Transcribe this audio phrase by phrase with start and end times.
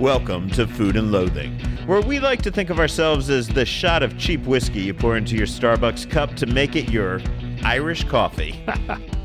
[0.00, 4.02] Welcome to Food and Loathing, where we like to think of ourselves as the shot
[4.02, 7.20] of cheap whiskey you pour into your Starbucks cup to make it your
[7.64, 8.64] Irish coffee.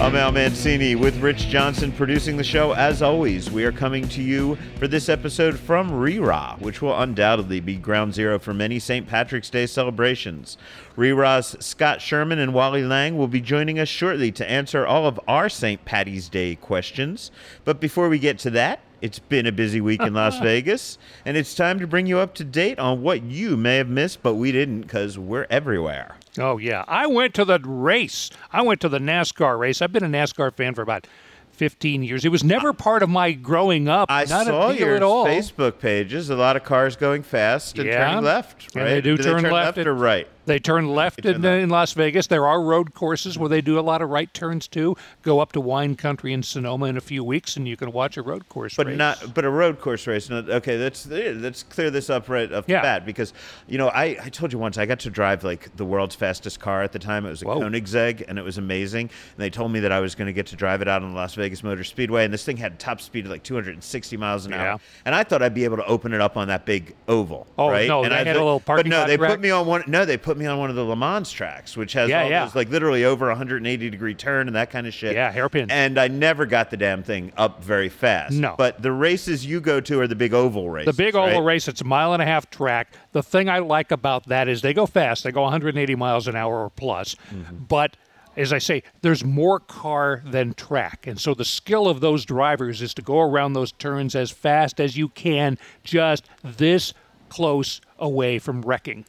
[0.00, 2.72] I'm Al Mancini with Rich Johnson producing the show.
[2.72, 7.60] As always, we are coming to you for this episode from Rira, which will undoubtedly
[7.60, 9.06] be ground zero for many St.
[9.06, 10.56] Patrick's Day celebrations.
[10.96, 15.20] Rira's Scott Sherman and Wally Lang will be joining us shortly to answer all of
[15.28, 15.84] our St.
[15.84, 17.30] Patty's Day questions.
[17.66, 20.96] But before we get to that, it's been a busy week in Las Vegas,
[21.26, 24.22] and it's time to bring you up to date on what you may have missed,
[24.22, 26.16] but we didn't because we're everywhere.
[26.38, 28.30] Oh yeah, I went to the race.
[28.52, 29.82] I went to the NASCAR race.
[29.82, 31.06] I've been a NASCAR fan for about
[31.52, 32.24] 15 years.
[32.24, 34.10] It was never part of my growing up.
[34.10, 35.26] I Not saw a your at all.
[35.26, 36.30] Facebook pages.
[36.30, 38.08] A lot of cars going fast and Yeah.
[38.08, 38.74] turning left.
[38.74, 38.90] And Right?
[38.90, 40.26] they do turn turn left left or right.
[40.46, 42.26] They turn left in, in Las Vegas.
[42.26, 44.96] There are road courses where they do a lot of right turns too.
[45.22, 48.16] Go up to wine country in Sonoma in a few weeks, and you can watch
[48.16, 48.98] a road course But race.
[48.98, 50.30] not, but a road course race.
[50.30, 52.78] Okay, let's let's eh, clear this up right off Yeah.
[52.78, 53.32] the bat because
[53.68, 56.58] you know I, I told you once I got to drive like the world's fastest
[56.58, 57.26] car at the time.
[57.26, 57.60] It was a Whoa.
[57.60, 59.02] Koenigsegg and it was amazing.
[59.02, 61.10] And they told me that I was going to get to drive it out on
[61.10, 64.46] the Las Vegas Motor Speedway, and this thing had top speed of like 260 miles
[64.46, 64.72] an Yeah.
[64.72, 64.80] hour.
[65.04, 67.46] And I thought I'd be able to open it up on that big oval.
[67.58, 67.86] Oh, right?
[67.86, 68.90] no, and they I had a little parking.
[68.90, 69.30] But no, they track?
[69.30, 69.84] put me on one.
[69.86, 72.30] No, they put me on one of the Le Mans tracks, which has Yeah, all
[72.30, 72.44] yeah.
[72.44, 75.14] those like literally over 180 degree turn and that kind of shit.
[75.14, 75.70] Yeah, hairpin.
[75.70, 78.34] And I never got the damn thing up very fast.
[78.34, 78.54] No.
[78.58, 80.96] But the races you go to are the big oval races.
[80.96, 81.54] The big oval right?
[81.54, 82.92] race, it's a mile and a half track.
[83.12, 85.22] The thing I like about that is they go fast.
[85.24, 87.14] They go 180 miles an hour or plus.
[87.32, 87.64] Mm-hmm.
[87.68, 87.96] But
[88.36, 91.06] as I say, there's more car than track.
[91.06, 94.80] And so the skill of those drivers is to go around those turns as fast
[94.80, 96.94] as you can, just this
[97.28, 99.04] close away from wrecking.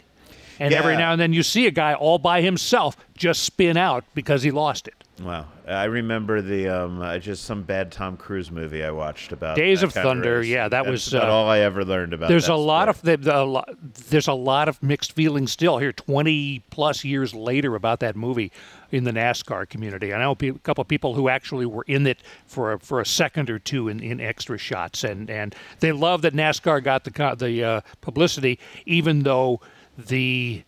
[0.62, 4.04] And every now and then you see a guy all by himself just spin out
[4.14, 4.96] because he lost it.
[5.22, 5.48] Wow.
[5.68, 9.94] I remember the um, just some bad Tom Cruise movie I watched about Days of
[9.94, 10.48] Thunder, race.
[10.48, 12.30] yeah, that That's was, about uh, all I ever learned about.
[12.30, 13.64] There's that a lot of the, the,
[14.10, 18.52] there's a lot of mixed feelings still here, 20 plus years later, about that movie
[18.92, 20.14] in the NASCAR community.
[20.14, 23.06] I know a couple of people who actually were in it for a, for a
[23.06, 27.36] second or two in, in extra shots, and and they love that NASCAR got the
[27.38, 29.62] the uh, publicity, even though
[30.08, 30.64] the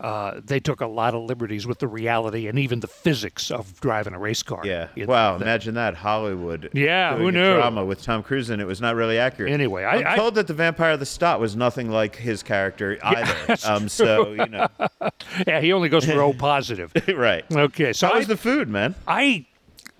[0.00, 3.80] uh, they took a lot of liberties with the reality and even the physics of
[3.80, 4.62] driving a race car.
[4.64, 4.88] Yeah.
[4.96, 5.36] It- wow.
[5.36, 6.70] imagine that Hollywood.
[6.72, 7.54] Yeah, who knew?
[7.54, 9.52] Drama with Tom Cruise and it was not really accurate.
[9.52, 12.98] Anyway, I- I'm I- told that the Vampire of Lestat was nothing like his character
[13.00, 13.36] either.
[13.46, 13.88] that's um.
[13.88, 14.66] So you know.
[15.46, 16.92] yeah, he only goes for O positive.
[17.14, 17.44] right.
[17.52, 18.96] Okay, so How I, was the food, man?
[19.06, 19.46] I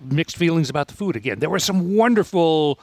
[0.01, 1.39] mixed feelings about the food again.
[1.39, 2.77] There were some wonderful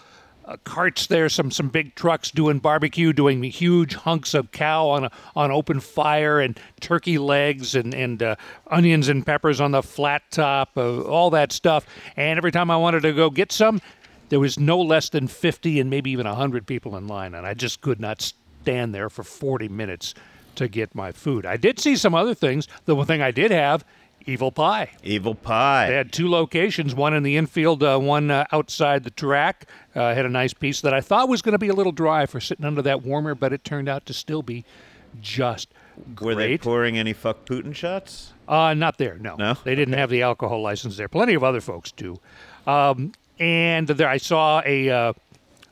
[0.50, 5.04] uh, carts there, some some big trucks doing barbecue, doing huge hunks of cow on
[5.04, 9.82] a, on open fire, and turkey legs and and uh, onions and peppers on the
[9.82, 11.86] flat top, uh, all that stuff.
[12.16, 13.80] And every time I wanted to go get some,
[14.28, 17.54] there was no less than fifty and maybe even hundred people in line, and I
[17.54, 20.14] just could not stand there for forty minutes
[20.56, 21.46] to get my food.
[21.46, 22.66] I did see some other things.
[22.84, 23.84] The one thing I did have.
[24.26, 24.90] Evil pie.
[25.02, 25.88] Evil pie.
[25.88, 29.66] They had two locations, one in the infield, uh, one uh, outside the track.
[29.94, 32.26] Uh, had a nice piece that I thought was going to be a little dry
[32.26, 34.64] for sitting under that warmer, but it turned out to still be
[35.20, 35.68] just
[36.14, 36.26] great.
[36.26, 38.32] Were they pouring any fuck Putin shots?
[38.46, 39.36] Uh, not there, no.
[39.36, 39.54] No?
[39.64, 41.08] They didn't have the alcohol license there.
[41.08, 42.20] Plenty of other folks do.
[42.66, 45.12] Um, and there I saw a, uh,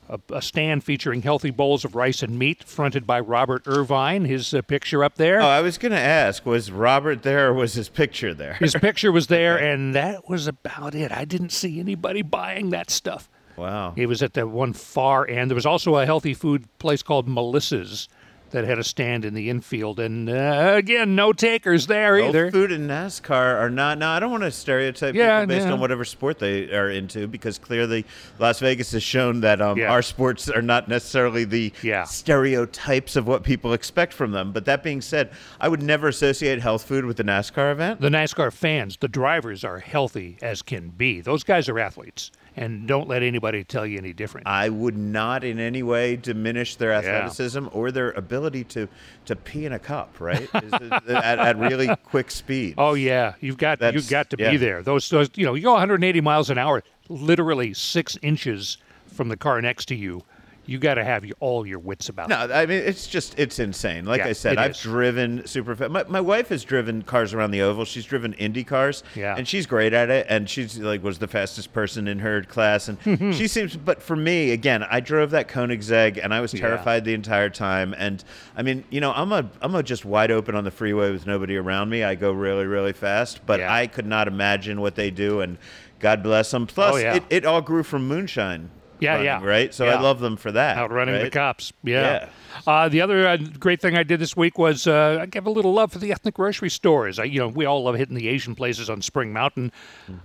[0.08, 4.24] a, a stand featuring healthy bowls of rice and meat, fronted by Robert Irvine.
[4.24, 5.40] His uh, picture up there.
[5.40, 8.54] Oh, I was going to ask, was Robert there or was his picture there?
[8.54, 11.12] His picture was there, and that was about it.
[11.12, 13.28] I didn't see anybody buying that stuff.
[13.58, 13.92] Wow.
[13.96, 15.50] It was at the one far end.
[15.50, 18.08] There was also a healthy food place called Melissa's
[18.50, 22.50] that had a stand in the infield, and uh, again, no takers there Both either.
[22.50, 23.98] food and NASCAR are not.
[23.98, 25.72] Now, I don't want to stereotype Yeah, people based yeah.
[25.74, 28.06] on whatever sport they are into, because clearly
[28.38, 29.90] Las Vegas has shown that um, Yeah.
[29.92, 31.74] our sports are not necessarily the
[32.06, 34.52] stereotypes of what people expect from them.
[34.52, 35.30] But that being said,
[35.60, 38.00] I would never associate health food with the NASCAR event.
[38.00, 41.20] The NASCAR fans, the drivers, are healthy as can be.
[41.20, 44.46] Those guys are athletes, and don't let anybody tell you any different.
[44.46, 48.88] I would not in any way diminish their athleticism or their ability to
[49.26, 50.48] to pee in a cup, right?
[50.54, 52.74] Uh, at, at really quick speed.
[52.78, 54.50] Oh yeah, you've got That's- you've got to yeah.
[54.50, 54.82] be there.
[54.82, 59.36] Those those you know you go 180 miles an hour, literally six inches from the
[59.36, 60.22] car next to you.
[60.68, 62.28] You got to have your, all your wits about.
[62.28, 64.04] No, I mean it's just it's insane.
[64.04, 64.80] Like Yeah, I said, I've is.
[64.80, 65.90] driven super fast.
[65.90, 67.86] My, my wife has driven cars around the oval.
[67.86, 69.34] She's driven Indy cars, Yeah.
[69.34, 70.26] and she's great at it.
[70.28, 73.32] And she's like was the fastest person in her class, and mm-hmm.
[73.32, 73.78] she seems.
[73.78, 76.60] But for me, again, I drove that Koenigsegg, and I was Yeah.
[76.60, 77.94] terrified the entire time.
[77.96, 78.22] And
[78.54, 81.26] I mean, you know, I'm a I'm a just wide open on the freeway with
[81.26, 82.04] nobody around me.
[82.04, 83.72] I go really really fast, but Yeah.
[83.72, 85.40] I could not imagine what they do.
[85.40, 85.56] And
[85.98, 86.66] God bless them.
[86.66, 87.14] Plus, Oh, yeah.
[87.14, 88.68] it, it all grew from moonshine.
[89.00, 89.44] Yeah, running, yeah.
[89.44, 89.74] right.
[89.74, 89.96] So Yeah.
[89.96, 90.76] I love them for that.
[90.76, 91.72] outrunning the cops.
[91.82, 92.28] Yeah.
[92.66, 95.50] Uh, the other uh, great thing I did this week was uh, I gave a
[95.50, 97.18] little love for the ethnic grocery stores.
[97.18, 99.72] I, you know, we all love hitting the Asian places on Spring Mountain.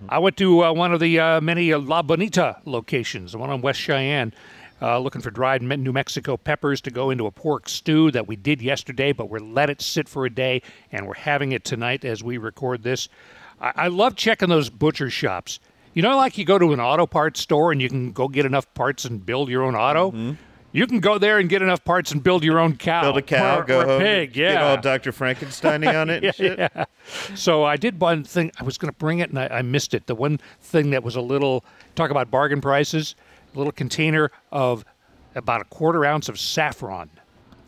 [0.10, 3.50] I went to uh, one of the uh, many uh, La Bonita locations, the one
[3.50, 4.34] on West Cheyenne.
[4.82, 8.36] Uh, looking for dried New Mexico peppers to go into a pork stew that we
[8.36, 10.62] did yesterday, but we're let it sit for a day,
[10.92, 13.08] and we're having it tonight as we record this.
[13.62, 15.62] I, I love checking those butcher shops.
[15.94, 18.46] You know, like you go to an auto parts store and you can go get
[18.46, 20.12] enough parts and build your own auto.
[20.12, 20.32] Mm-hmm.
[20.72, 23.04] You can go there and get enough parts and build your own cow.
[23.04, 24.36] Build a cow, or, go or a home, pig.
[24.36, 24.54] Yeah.
[24.54, 25.12] Get all Dr.
[25.12, 26.72] Frankenstein on it and shit.
[27.36, 28.52] So I did one thing.
[28.60, 30.08] I was going to bring it and I, I missed it.
[30.08, 31.64] The one thing that was a little
[31.94, 33.16] talk about bargain prices.
[33.54, 34.84] A little container of
[35.36, 37.12] about a quarter ounce of saffron,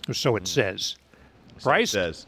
[0.08, 0.48] or so it mm.
[0.48, 0.96] says.
[1.62, 2.26] Price says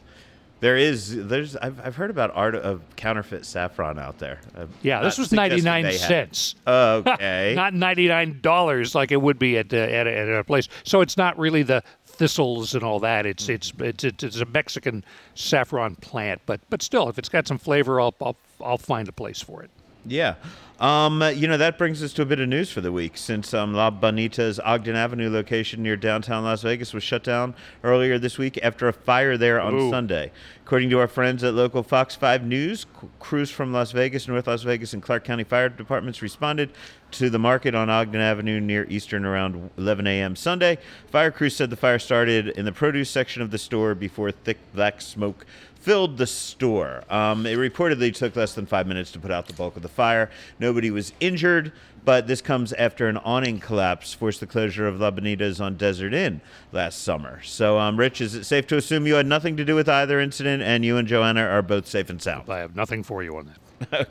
[0.60, 4.40] there is there's I've, I've heard about art of counterfeit saffron out there.
[4.56, 6.00] I'm Yeah, this was 99 they have.
[6.00, 6.54] cents.
[6.66, 7.52] Okay.
[7.56, 10.68] Not $99 like it would be at, uh, at, a, at a place.
[10.84, 13.24] So it's not really the thistles and all that.
[13.26, 17.46] It's it's it's it's, it's a Mexican saffron plant, but but still if it's got
[17.46, 19.70] some flavor I'll I'll, I'll find a place for it.
[20.04, 20.34] Yeah.
[20.80, 23.52] Um, you know, that brings us to a bit of news for the week since
[23.52, 28.38] um, La Bonita's Ogden Avenue location near downtown Las Vegas was shut down earlier this
[28.38, 29.90] week after a fire there on Ooh.
[29.90, 30.30] Sunday.
[30.64, 34.46] According to our friends at local Fox 5 News, c- crews from Las Vegas, North
[34.46, 36.70] Las Vegas, and Clark County fire departments responded
[37.10, 40.36] to the market on Ogden Avenue near Eastern around 11 a.m.
[40.36, 40.78] Sunday.
[41.10, 44.58] Fire crews said the fire started in the produce section of the store before thick
[44.74, 45.44] black smoke
[45.80, 47.02] filled the store.
[47.08, 49.88] Um, it reportedly took less than five minutes to put out the bulk of the
[49.88, 50.30] fire.
[50.58, 51.72] Nobody was injured,
[52.04, 56.14] but this comes after an awning collapse forced the closure of La Bonitas on Desert
[56.14, 56.40] Inn
[56.72, 57.40] last summer.
[57.42, 60.20] So, um, Rich, is it safe to assume you had nothing to do with either
[60.20, 62.50] incident and you and Joanna are both safe and sound?
[62.50, 63.58] I have nothing for you on that.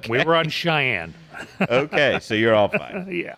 [0.09, 1.13] We were on Cheyenne.
[1.69, 3.07] okay, so you're all fine.
[3.11, 3.35] yeah.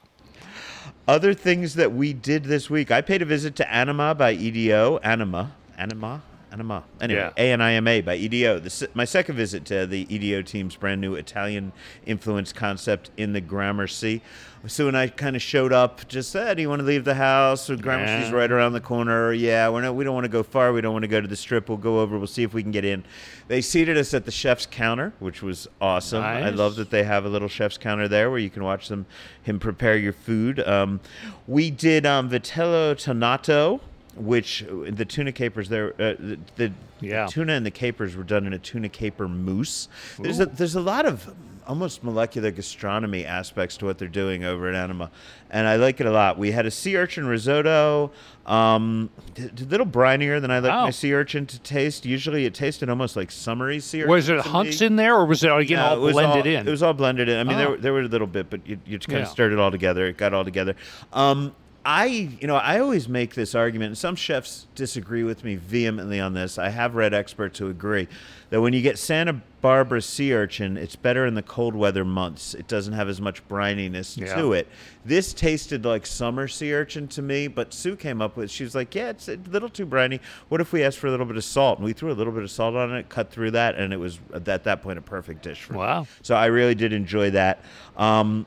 [1.07, 2.91] Other things that we did this week.
[2.91, 4.99] I paid a visit to Anima by EDO.
[4.99, 5.53] Anima.
[5.75, 6.21] Anima?
[6.51, 6.83] Anima.
[6.99, 7.31] Anyway, Yeah.
[7.37, 8.59] A N I M A by EDO.
[8.59, 11.71] This, my second visit to the EDO team's brand new Italian
[12.05, 14.21] influence concept in the Gramercy.
[14.67, 17.15] Sue and I kind of showed up, just said, "Do you want to leave the
[17.15, 17.61] house?
[17.67, 18.35] So Gramercy's Yeah.
[18.35, 19.31] right around the corner.
[19.31, 20.73] Yeah, we're not, we don't want to go far.
[20.73, 21.69] We don't want to go to the strip.
[21.69, 22.17] We'll go over.
[22.17, 23.05] We'll see if we can get in."
[23.47, 26.23] They seated us at the chef's counter, which was awesome.
[26.23, 29.05] I love that they have a little chef's counter there where you can watch them
[29.41, 30.59] him prepare your food.
[30.67, 30.99] Um,
[31.47, 33.79] we did um, vitello tonnato,
[34.15, 36.71] which uh, the tuna capers there, uh, the, the
[37.01, 37.27] Yeah.
[37.27, 39.87] tuna and the capers were done in a tuna caper mousse.
[40.19, 41.33] There's a there's a lot of
[41.67, 45.11] almost molecular gastronomy aspects to what they're doing over at Anima,
[45.51, 46.35] and I like it a lot.
[46.39, 48.11] We had a sea urchin risotto,
[48.47, 50.85] um, a little brinier than I like Wow.
[50.85, 52.07] my sea urchin to taste.
[52.07, 54.09] Usually, it tasted almost like summery sea urchin.
[54.09, 54.87] Was there hunks me.
[54.87, 56.67] in there, or was it again No, all it was blended all- in?
[56.67, 57.37] It was all blended in.
[57.39, 57.71] I mean, there, Oh.
[57.71, 59.23] were- there were a little bit, but you, you kind Yeah.
[59.25, 60.07] of stirred it all together.
[60.07, 60.75] It got all together.
[61.13, 61.53] Um,
[61.91, 62.05] I,
[62.39, 66.35] you know, I always make this argument, and some chefs disagree with me vehemently on
[66.35, 66.59] this.
[66.59, 68.07] I have read experts who agree
[68.51, 72.53] that when you get Santa Barbara sea urchin, it's better in the cold weather months.
[72.53, 74.35] It doesn't have as much brininess Yeah.
[74.35, 74.67] to it.
[75.03, 78.75] This tasted like summer sea urchin to me, but Sue came up with, she was
[78.75, 80.19] like, yeah, it's a little too briny.
[80.49, 81.79] What if we asked for a little bit of salt?
[81.79, 83.97] And we threw a little bit of salt on it, cut through that, and it
[83.97, 85.79] was at that point a perfect dish for me.
[85.79, 86.05] Wow.
[86.21, 87.63] So I really did enjoy that.
[87.97, 88.45] Um,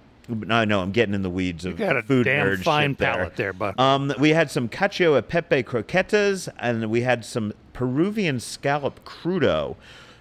[0.50, 2.90] I know I'm getting in the weeds of You got a food damn nerd fine
[2.92, 3.14] shit there.
[3.14, 3.78] palate there, bud.
[3.78, 9.76] Um, we had some cacio e pepe croquetas, and we had some Peruvian scallop crudo.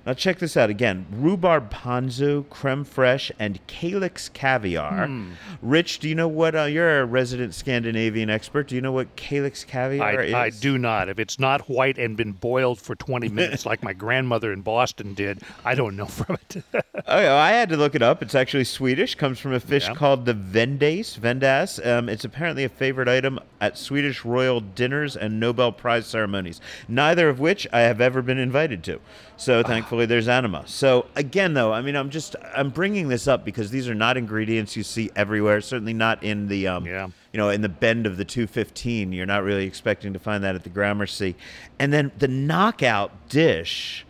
[0.05, 5.05] Now check this out again: rhubarb ponzu, creme fraiche, and Kalix caviar.
[5.05, 5.31] Hmm.
[5.61, 6.55] Rich, do you know what?
[6.55, 8.67] Uh, you're a resident Scandinavian expert.
[8.67, 10.33] Do you know what Kalix caviar is?
[10.33, 11.07] I, I do not.
[11.09, 15.13] If it's not white and been boiled for 20 minutes like my grandmother in Boston
[15.13, 16.63] did, I don't know from it.
[17.07, 18.23] Oh, yeah, I had to look it up.
[18.23, 19.13] It's actually Swedish.
[19.15, 19.93] Comes from a fish Yeah.
[19.93, 21.17] called the vendace.
[21.19, 21.85] Vendas.
[21.85, 26.59] Um, it's apparently a favorite item at Swedish royal dinners and Nobel Prize ceremonies.
[26.87, 28.99] Neither of which I have ever been invited to.
[29.41, 30.61] So thankfully, there's anima.
[30.67, 34.15] So again, though, I mean, I'm just I'm bringing this up because these are not
[34.15, 35.61] ingredients you see everywhere.
[35.61, 37.07] Certainly not in the um, Yeah.
[37.33, 39.11] you know, in the bend of the 215.
[39.11, 41.35] You're not really expecting to find that at the Gramercy.
[41.79, 44.05] And then the knockout dish.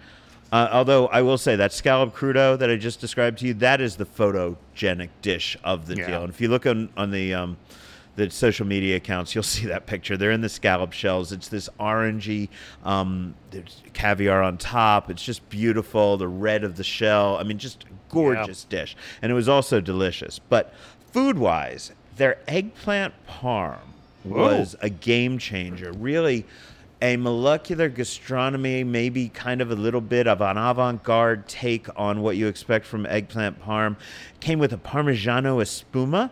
[0.52, 3.80] Uh, although I will say that scallop crudo that I just described to you, that
[3.80, 6.08] is the photogenic dish of the Yeah.
[6.08, 6.24] deal.
[6.24, 7.56] And if you look on on the um,
[8.16, 10.18] the social media accounts, you'll see that picture.
[10.18, 11.32] They're in the scallop shells.
[11.32, 12.50] It's this orangey,
[12.84, 15.10] um, there's caviar on top.
[15.10, 16.18] It's just beautiful.
[16.18, 17.38] The red of the shell.
[17.38, 18.96] I mean, just a gorgeous dish.
[19.22, 20.40] And it was also delicious.
[20.40, 20.74] But
[21.12, 23.80] food wise, their eggplant parm
[24.24, 25.92] was a game changer.
[25.92, 26.46] Really,
[27.02, 32.22] a molecular gastronomy, maybe kind of a little bit of an avant garde take on
[32.22, 33.96] what you expect from eggplant parm.
[34.40, 36.30] Came with a Parmigiano Espuma,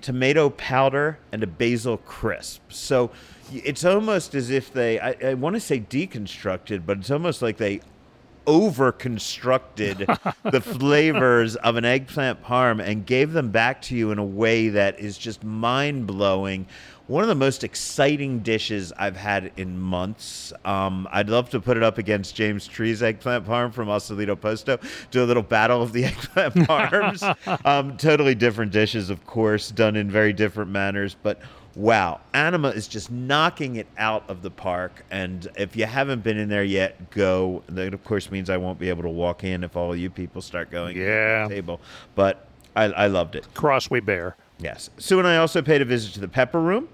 [0.00, 2.70] tomato powder, and a basil crisp.
[2.70, 3.10] So
[3.52, 7.56] it's almost as if they, I, I want to say deconstructed, but it's almost like
[7.56, 7.80] they
[8.46, 9.98] over constructed
[10.44, 14.68] the flavors of an eggplant parm and gave them back to you in a way
[14.68, 16.66] that is just mind blowing.
[17.06, 20.52] One of the most exciting dishes I've had in months.
[20.64, 24.38] Um, I'd love to put it up against James Trees' eggplant parm from Al Solito
[24.40, 24.78] Posto.
[25.12, 27.22] Do a little battle of the eggplant parms.
[27.64, 31.40] um, totally different dishes, of course, done in very different manners, but
[31.76, 35.04] wow, Anima is just knocking it out of the park.
[35.12, 37.62] And if you haven't been in there yet, go.
[37.68, 40.42] That, of course, means I won't be able to walk in if all you people
[40.42, 41.44] start going Yeah.
[41.44, 41.80] to the table.
[42.16, 43.46] But I, I loved it.
[43.54, 44.36] Crossway Bear.
[44.58, 44.90] Yes.
[44.98, 46.88] Sue and I also paid a visit to the Pepper Room.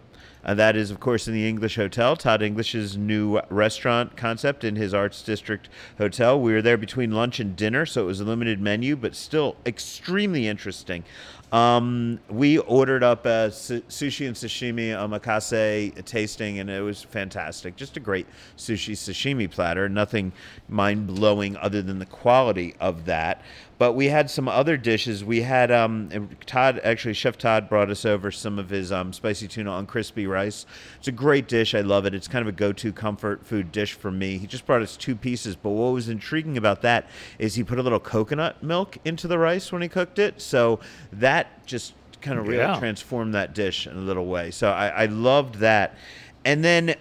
[0.44, 4.74] Uh, that is, of course, in the English Hotel, Todd English's new restaurant concept in
[4.74, 6.40] his Arts District Hotel.
[6.40, 9.54] We were there between lunch and dinner, so it was a limited menu, but still
[9.64, 11.04] extremely interesting.
[11.52, 17.76] Um, we ordered up a su- sushi and sashimi omakase tasting, and it was fantastic.
[17.76, 18.26] Just a great
[18.56, 19.88] sushi sashimi platter.
[19.88, 20.32] Nothing
[20.68, 23.42] mind blowing other than the quality of that.
[23.82, 25.24] But we had some other dishes.
[25.24, 29.48] We had um, Todd, actually, Chef Todd brought us over some of his um, spicy
[29.48, 30.66] tuna on crispy rice.
[30.98, 31.74] It's a great dish.
[31.74, 32.14] I love it.
[32.14, 34.38] It's kind of a go to comfort food dish for me.
[34.38, 35.56] He just brought us two pieces.
[35.56, 37.08] But what was intriguing about that
[37.40, 40.40] is he put a little coconut milk into the rice when he cooked it.
[40.40, 40.78] So
[41.14, 42.78] that just kind of really Yeah.
[42.78, 44.52] transformed that dish in a little way.
[44.52, 45.96] So I, I loved that.
[46.44, 46.94] And then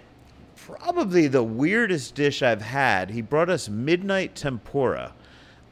[0.56, 3.12] probably the weirdest dish I've had.
[3.12, 5.14] He brought us midnight tempura.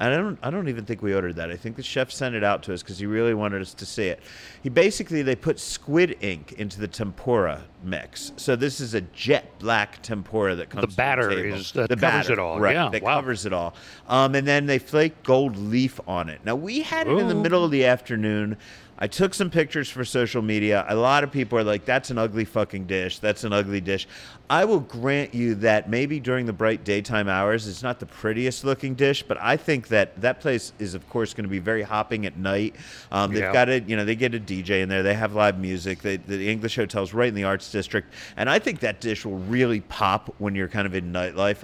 [0.02, 1.52] And I don't I don't even think we ordered that.
[1.52, 3.86] I think the chef sent it out to us because he really wanted us to
[3.86, 4.22] see it.
[4.64, 8.32] He basically they put squid ink into the tempura mix.
[8.38, 11.58] So this is a jet black tempura that comes The batter table.
[11.58, 12.60] is- that the covers batter, it all.
[12.62, 13.16] Right, Yeah, that wow.
[13.16, 13.76] covers it all.
[14.08, 16.40] Um, and then they flake gold leaf on it.
[16.46, 18.56] Now we had it in the middle of the afternoon.
[19.02, 20.86] I took some pictures for social media.
[20.90, 23.20] A lot of people are like, that's an ugly fucking dish.
[23.20, 24.06] That's an ugly dish.
[24.50, 28.66] I will grant you that maybe during the bright daytime hours, it's not the prettiest
[28.66, 31.82] looking dish, but I think that that place is, of course, going to be very
[31.84, 32.76] hopping at night.
[33.12, 33.54] Um, they've Yeah.
[33.54, 36.02] got it, you know, they get a DJ in there, they have live music.
[36.02, 38.12] They, the English Hotel's right in the Arts District.
[38.36, 41.64] And I think that dish will really pop when you're kind of in nightlife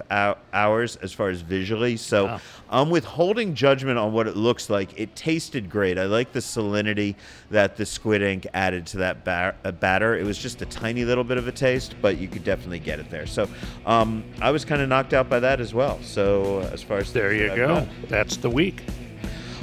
[0.54, 1.98] hours as far as visually.
[1.98, 2.40] So Wow.
[2.70, 4.98] I'm withholding judgment on what it looks like.
[4.98, 5.98] It tasted great.
[5.98, 7.14] I like the salinity
[7.50, 10.16] that the squid ink added to that ba- uh, batter.
[10.16, 12.98] It was just a tiny little bit of a taste, but you could definitely get
[12.98, 13.26] it there.
[13.26, 13.48] So
[13.86, 15.98] um, I was kind of knocked out by that as well.
[16.02, 17.66] So as far as There you I've go.
[17.68, 17.88] done.
[18.08, 18.82] That's the week.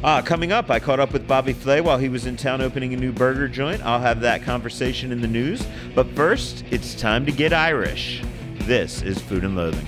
[0.04, 2.94] Uh, coming up, I caught up with Bobby Flay while he was in town opening
[2.94, 3.82] a new burger joint.
[3.86, 5.66] I'll have that conversation in the news.
[5.96, 8.22] But first, it's time to get Irish.
[8.60, 9.88] This is Food and Loathing.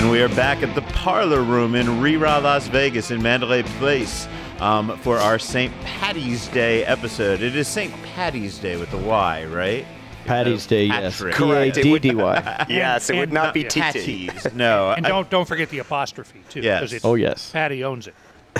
[0.00, 4.26] And we are back at the Parlor Room in Rira, Las Vegas, in Mandalay Place,
[4.58, 5.70] um, for our St.
[5.82, 7.42] Patty's Day episode.
[7.42, 7.92] It is St.
[8.02, 9.84] Patty's Day with the Y, right?
[10.24, 11.18] Patty's Day, yes.
[11.18, 11.36] Patrick.
[11.36, 12.66] P A D D Y.
[12.70, 13.68] Yes, it would not not- be yeah.
[13.68, 13.74] TT.
[13.82, 14.54] Patties.
[14.54, 14.90] No.
[14.96, 16.60] And don't don't forget the apostrophe too.
[16.62, 16.80] Yes.
[16.80, 17.50] 'cause it's- Oh, yes.
[17.50, 18.14] Patty owns it.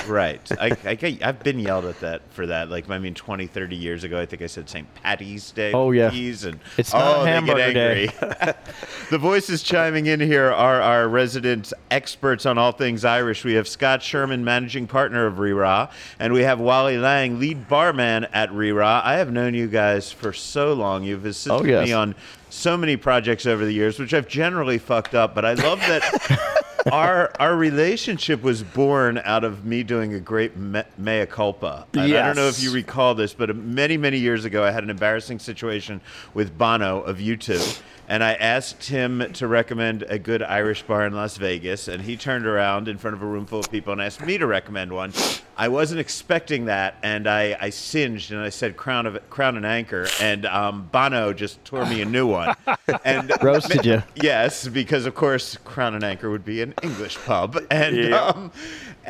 [0.07, 0.41] Right.
[0.61, 2.71] I, I I've been yelled at that for that.
[2.71, 4.93] Like, I mean, 20, 30 years ago, I think I said St.
[4.95, 5.73] Patty's Day.
[5.73, 6.11] Oh, yeah.
[6.11, 8.53] And, It's oh, not oh, they get hamburger day.
[9.11, 13.45] the voices chiming in here are our resident experts on all things Irish.
[13.45, 18.25] We have Scott Sherman, managing partner of Rira, and we have Wally Lang, lead barman
[18.33, 19.03] at Rira.
[19.05, 21.05] I have known you guys for so long.
[21.05, 21.87] You've assisted Oh, yes.
[21.87, 22.15] me on
[22.49, 26.65] so many projects over the years, which I've generally fucked up, but I love that.
[26.93, 31.87] our our relationship was born out of me doing a great me- mea culpa.
[31.95, 34.83] And I don't know if you recall this, but many many years ago, I had
[34.85, 36.01] an embarrassing situation
[36.35, 41.13] with Bono of U2, and I asked him to recommend a good Irish bar in
[41.13, 44.03] Las Vegas, and he turned around in front of a room full of people and
[44.03, 45.13] asked me to recommend one.
[45.57, 49.65] I wasn't expecting that, and I, I singed and I said Crown of Crown and
[49.65, 52.57] Anchor, and um, Bono just tore me a new one,
[53.05, 54.03] and Roasted you.
[54.17, 58.25] Yes, because of course Crown and Anchor would be an English pub, and Yeah.
[58.25, 58.51] um,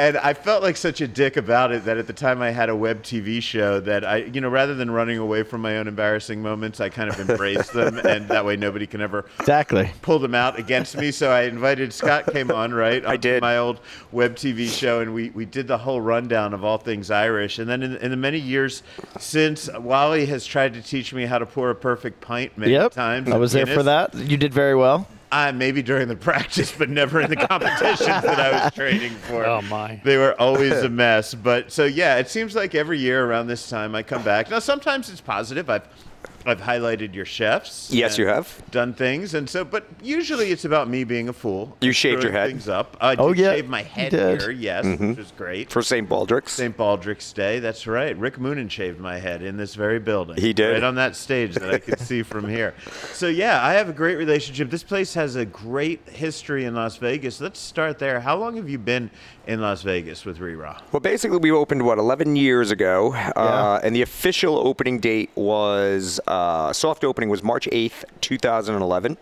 [0.00, 2.70] and I felt like such a dick about it that at the time I had
[2.70, 5.86] a web TV show that I, you know, rather than running away from my own
[5.86, 9.90] embarrassing moments, I kind of embraced them, and that way nobody can ever Exactly.
[10.00, 11.10] pull them out against me.
[11.10, 13.04] So I invited Scott came on right.
[13.04, 13.42] I did.
[13.42, 13.80] my old
[14.10, 17.58] web TV show, and we we did the whole rundown of all things Irish.
[17.58, 18.82] And then in, in the many years
[19.18, 22.92] since, Wally has tried to teach me how to pour a perfect pint many Yep.
[22.92, 23.28] times.
[23.28, 24.14] I of was there for that.
[24.14, 25.06] You did very well.
[25.32, 29.44] Uh, maybe during the practice, but never in the competitions that I was training for.
[29.46, 30.00] Oh, my.
[30.04, 31.34] They were always a mess.
[31.34, 34.50] But so yeah, it seems like every year around this time I come back.
[34.50, 35.70] Now sometimes it's positive.
[35.70, 35.86] I've
[36.46, 37.90] I've highlighted your chefs.
[37.92, 38.62] Yes, you have.
[38.70, 39.64] done things, and so.
[39.64, 41.76] But usually it's about me being a fool.
[41.80, 42.48] You shaved your head.
[42.48, 42.96] Things up.
[43.00, 44.50] I Oh, did yeah, shave my head here.
[44.50, 45.70] Yes, which is great.
[45.70, 46.08] for St.
[46.08, 46.52] Baldrick's.
[46.52, 46.76] St.
[46.76, 47.58] Baldrick's Day.
[47.58, 48.16] That's right.
[48.16, 50.36] Rick Moonen shaved my head in this very building.
[50.40, 50.72] He did.
[50.74, 52.74] Right on that stage that I could see from here.
[53.12, 54.70] So, yeah, I have a great relationship.
[54.70, 57.40] This place has a great history in Las Vegas.
[57.40, 58.20] Let's start there.
[58.20, 59.10] How long have you been
[59.46, 60.80] in Las Vegas with Rira?
[60.92, 66.18] Well, basically, we opened what 11 years ago, uh, and the official opening date was
[66.30, 69.16] uh, soft opening was March 8th, 2011,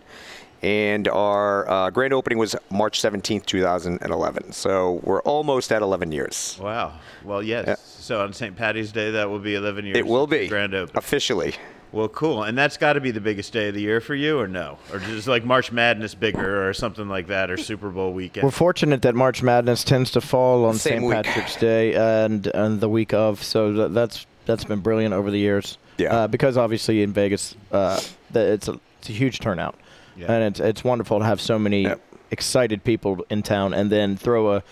[0.62, 4.52] and our uh, grand opening was March 17th, 2011.
[4.52, 6.58] So we're almost at 11 years.
[6.60, 6.94] Wow.
[7.24, 7.64] Well, yes.
[7.66, 7.76] Yeah.
[7.78, 8.54] So on St.
[8.56, 9.96] Patty's Day, that will be 11 years.
[9.96, 10.96] It will be grand open.
[10.96, 11.54] officially.
[11.90, 12.42] Well, cool.
[12.42, 14.78] And that's got to be the biggest day of the year for you, or no?
[14.92, 18.44] Or just like March Madness bigger, or something like that, or Super Bowl weekend?
[18.44, 21.10] We're fortunate that March Madness tends to fall on St.
[21.10, 25.78] Patrick's Day and and the week of, so that's that's been brilliant over the years.
[25.99, 26.14] Yeah.
[26.14, 28.00] Uh, because obviously in Vegas, uh,
[28.31, 29.75] the, it's a it's a huge turnout,
[30.17, 30.33] Yeah.
[30.33, 32.00] and it's it's wonderful to have so many Yep.
[32.31, 34.62] excited people in town, and then throw a.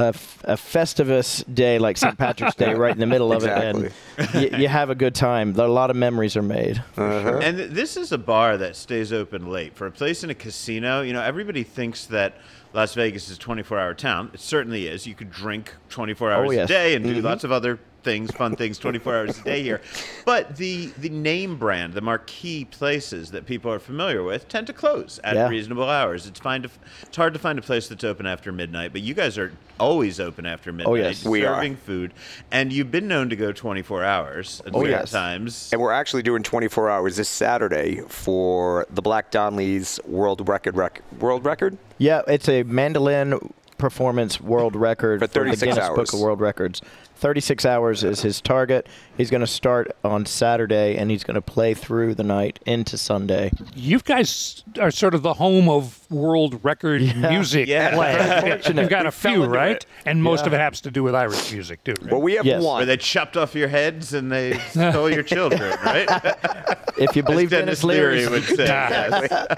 [0.00, 2.16] A, f- a festivus day like St.
[2.16, 3.90] Patrick's Day right in the middle of it, and
[4.32, 5.58] y- you have a good time.
[5.58, 6.84] A lot of memories are made.
[6.92, 7.42] for sure.
[7.42, 9.74] And th- this is a bar that stays open late.
[9.74, 12.36] For a place in a casino, you know, everybody thinks that
[12.74, 14.30] Las Vegas is a 24 hour town.
[14.32, 15.04] It certainly is.
[15.04, 16.66] You could drink 24 hours Oh, yes.
[16.66, 19.80] a day and do lots of other things, fun things 24 hours a day here.
[20.24, 24.72] But the, the name brand, the marquee places that people are familiar with tend to
[24.72, 25.48] close at Yeah.
[25.48, 26.26] reasonable hours.
[26.26, 26.70] It's, fine to,
[27.02, 30.18] it's hard to find a place that's open after midnight, but you guys are always
[30.20, 30.90] open after oh, midnight.
[30.90, 31.24] Oh, yes.
[31.24, 31.56] We are.
[31.56, 32.12] serving food.
[32.50, 35.10] And you've been known to go 24 hours at Oh, certain yes.
[35.10, 35.68] times.
[35.72, 41.02] And we're actually doing 24 hours this Saturday for the Black Donley's world record rec-
[41.20, 41.78] world record.
[41.98, 43.38] Yeah, it's a mandolin
[43.78, 46.82] performance world record For the 36 Guinness Book of World Records.
[47.18, 48.86] 36 hours is his target.
[49.16, 52.96] He's going to start on Saturday and he's going to play through the night into
[52.96, 53.50] Sunday.
[53.74, 57.94] You guys are sort of the home of world record music Yeah.
[57.94, 58.60] play.
[58.72, 59.76] You've got a few, right?
[59.76, 59.86] it.
[60.06, 60.46] And most Yeah.
[60.48, 61.94] of it happens to do with Irish music, too.
[62.02, 62.12] right?
[62.12, 62.62] Well, we have Yes.
[62.62, 62.76] one.
[62.76, 66.08] Where they chopped off your heads and they stole your children, right?
[66.98, 68.64] If you believe As Denis Denis Leary Leary, would say.
[68.66, 69.54] yes.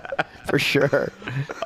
[0.51, 1.11] for sure.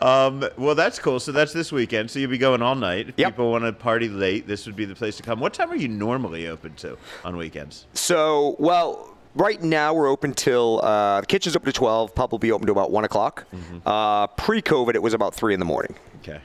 [0.01, 1.19] Um, well, that's cool.
[1.19, 2.13] So that's this weekend.
[2.13, 3.09] So you'll be going all night.
[3.09, 3.33] If Yep.
[3.33, 5.41] people want to party late, this would be the place to come.
[5.41, 7.87] What time are you normally open to on weekends?
[7.95, 12.15] So, well, right now we're open till uh, the kitchen's open to 12.
[12.15, 13.47] Pub will be open to about 1 o'clock.
[13.85, 15.95] Uh, Pre COVID, it was about 3 in the morning.
[16.23, 16.41] Okay.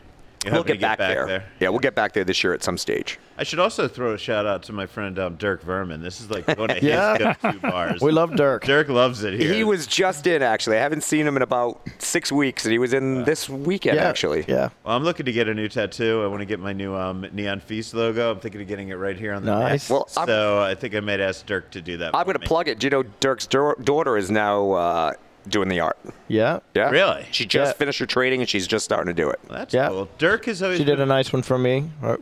[0.45, 0.97] You're We'll hoping get to back,
[1.27, 1.43] there.
[1.59, 3.19] Yeah, we'll get back there this year at some stage.
[3.37, 6.01] I should also throw a shout out to my friend um, Dirk Vermin.
[6.01, 7.17] This is like one of Yeah.
[7.17, 8.01] his go-to bars.
[8.01, 8.63] We love Dirk.
[8.63, 9.51] Dirk loves it here.
[9.53, 10.77] He was just in, actually.
[10.77, 14.07] I haven't seen him in about six weeks, and he was in this weekend, yeah,
[14.07, 14.45] actually.
[14.47, 14.69] Yeah.
[14.85, 16.21] Well, I'm looking to get a new tattoo.
[16.23, 18.31] I want to get my new um, Neon Feast logo.
[18.31, 19.89] I'm thinking of getting it right here on the Nice.
[19.89, 19.93] neck.
[19.97, 22.15] Well, I'm- so I think I might ask Dirk to do that.
[22.15, 22.79] I'm going to plug it.
[22.79, 25.13] Do you know Dirk's da- daughter is now uh,
[25.47, 25.97] doing the art?
[26.27, 26.59] Yeah.
[26.75, 26.89] Yeah.
[26.89, 27.25] Really?
[27.31, 27.77] She just Yeah.
[27.77, 29.39] finished her training, and she's just starting to do it.
[29.49, 29.87] Well, that's Yeah.
[29.89, 30.09] cool.
[30.17, 31.89] Dirk has always She did been a nice one for me.
[32.03, 32.17] Uh,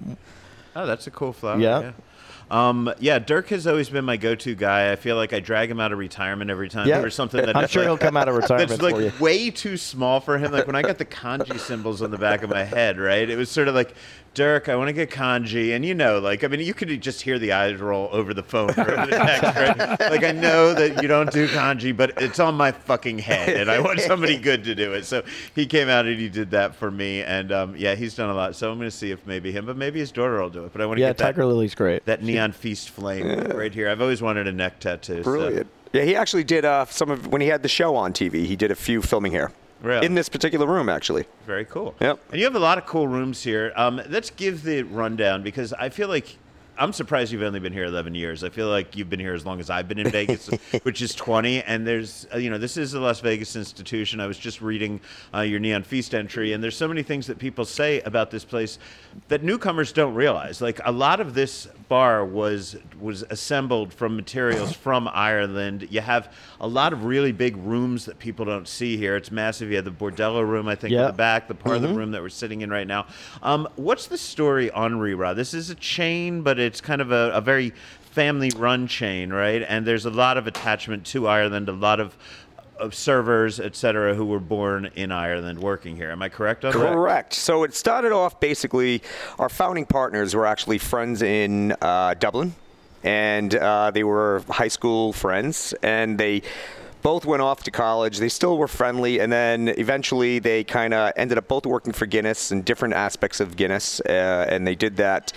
[0.76, 1.60] Oh, that's a cool flower.
[1.60, 1.80] Yeah.
[1.82, 1.92] Yeah.
[2.50, 4.92] Um, yeah, Dirk has always been my go-to guy.
[4.92, 6.88] I feel like I drag him out of retirement every time.
[6.88, 6.96] Yeah.
[6.98, 9.02] There was something that I'm sure like, he'll come out of retirement That's like for
[9.02, 9.12] you.
[9.20, 10.52] way too small for him.
[10.54, 13.30] Like when I got the kanji symbols on the back of my head, right?
[13.30, 13.94] It was sort of like,
[14.38, 17.24] Dirk, I want to get kanji, and you know, like I mean, you could just
[17.24, 20.00] hear the eyes roll over the phone or over the text, right?
[20.12, 23.72] Like I know that you don't do kanji, but it's on my fucking head, and
[23.72, 25.06] I want somebody good to do it.
[25.06, 25.24] So
[25.56, 28.36] he came out and he did that for me, and um, yeah, he's done a
[28.36, 28.56] lot.
[28.56, 30.72] So I'm going to see if maybe him, but maybe his daughter will do it.
[30.72, 32.06] But I want to yeah, get that Tiger Lily's great.
[32.06, 33.90] that neon feast flame right here.
[33.90, 35.24] I've always wanted a neck tattoo.
[35.24, 35.68] so- Brilliant.
[35.94, 38.46] Yeah, he actually did uh, some of when he had the show on TV.
[38.46, 39.52] He did a few filming here.
[39.82, 40.06] Really?
[40.06, 41.26] in this particular room, actually.
[41.46, 41.96] Very cool.
[42.00, 42.20] Yep.
[42.32, 43.74] And you have a lot of cool rooms here.
[43.76, 46.38] Um, let's give the rundown because I feel like
[46.78, 48.44] I'm surprised you've only been here 11 years.
[48.44, 50.48] I feel like you've been here as long as I've been in Vegas,
[50.84, 51.64] which is 20.
[51.64, 54.20] And there's, uh, you know, this is a Las Vegas institution.
[54.20, 55.02] I was just reading
[55.34, 58.46] uh, your Neon Feast entry, and there's so many things that people say about this
[58.46, 58.78] place
[59.28, 60.62] that newcomers don't realize.
[60.62, 65.88] Like a lot of this bar was was assembled from materials from Ireland.
[65.90, 69.16] You have a lot of really big rooms that people don't see here.
[69.16, 69.70] It's massive.
[69.70, 72.12] You have the Bordello room, I think, in the back, the part of the room
[72.12, 73.08] that we're sitting in right now.
[73.42, 75.36] Um, what's the story on Rira?
[75.36, 77.74] This is a chain, but it's kind of a, a very
[78.12, 79.64] family run chain, right?
[79.68, 82.16] And there's a lot of attachment to Ireland, a lot of
[82.80, 86.12] of servers, et cetera, who were born in Ireland working here.
[86.12, 86.94] Am I correct on that?
[86.94, 87.34] Correct.
[87.34, 89.02] So it started off basically,
[89.40, 92.54] our founding partners were actually friends in uh, Dublin,
[93.04, 96.44] and uh, they were high school friends, and they
[97.02, 98.20] both went off to college.
[98.20, 102.06] They still were friendly, and then eventually they kind of ended up both working for
[102.06, 105.34] Guinness and different aspects of Guinness, uh, and they did that.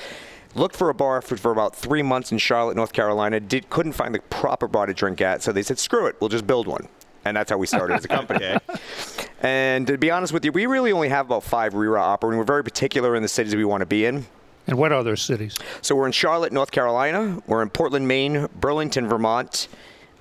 [0.54, 3.38] Looked for a bar for, for about three months in Charlotte, North Carolina.
[3.38, 6.28] Did couldn't find the proper bar to drink at, so they said, "Screw it, we'll
[6.28, 6.88] just build one."
[7.24, 8.56] And that's how we started as a company.
[8.70, 9.28] Okay.
[9.42, 12.38] And to be honest with you, we really only have about five Rira operating.
[12.38, 14.26] We're very particular in the cities we want to be in.
[14.66, 15.58] And what other cities?
[15.80, 17.42] So we're in Charlotte, North Carolina.
[17.46, 19.68] We're in Portland, Maine, Burlington, Vermont,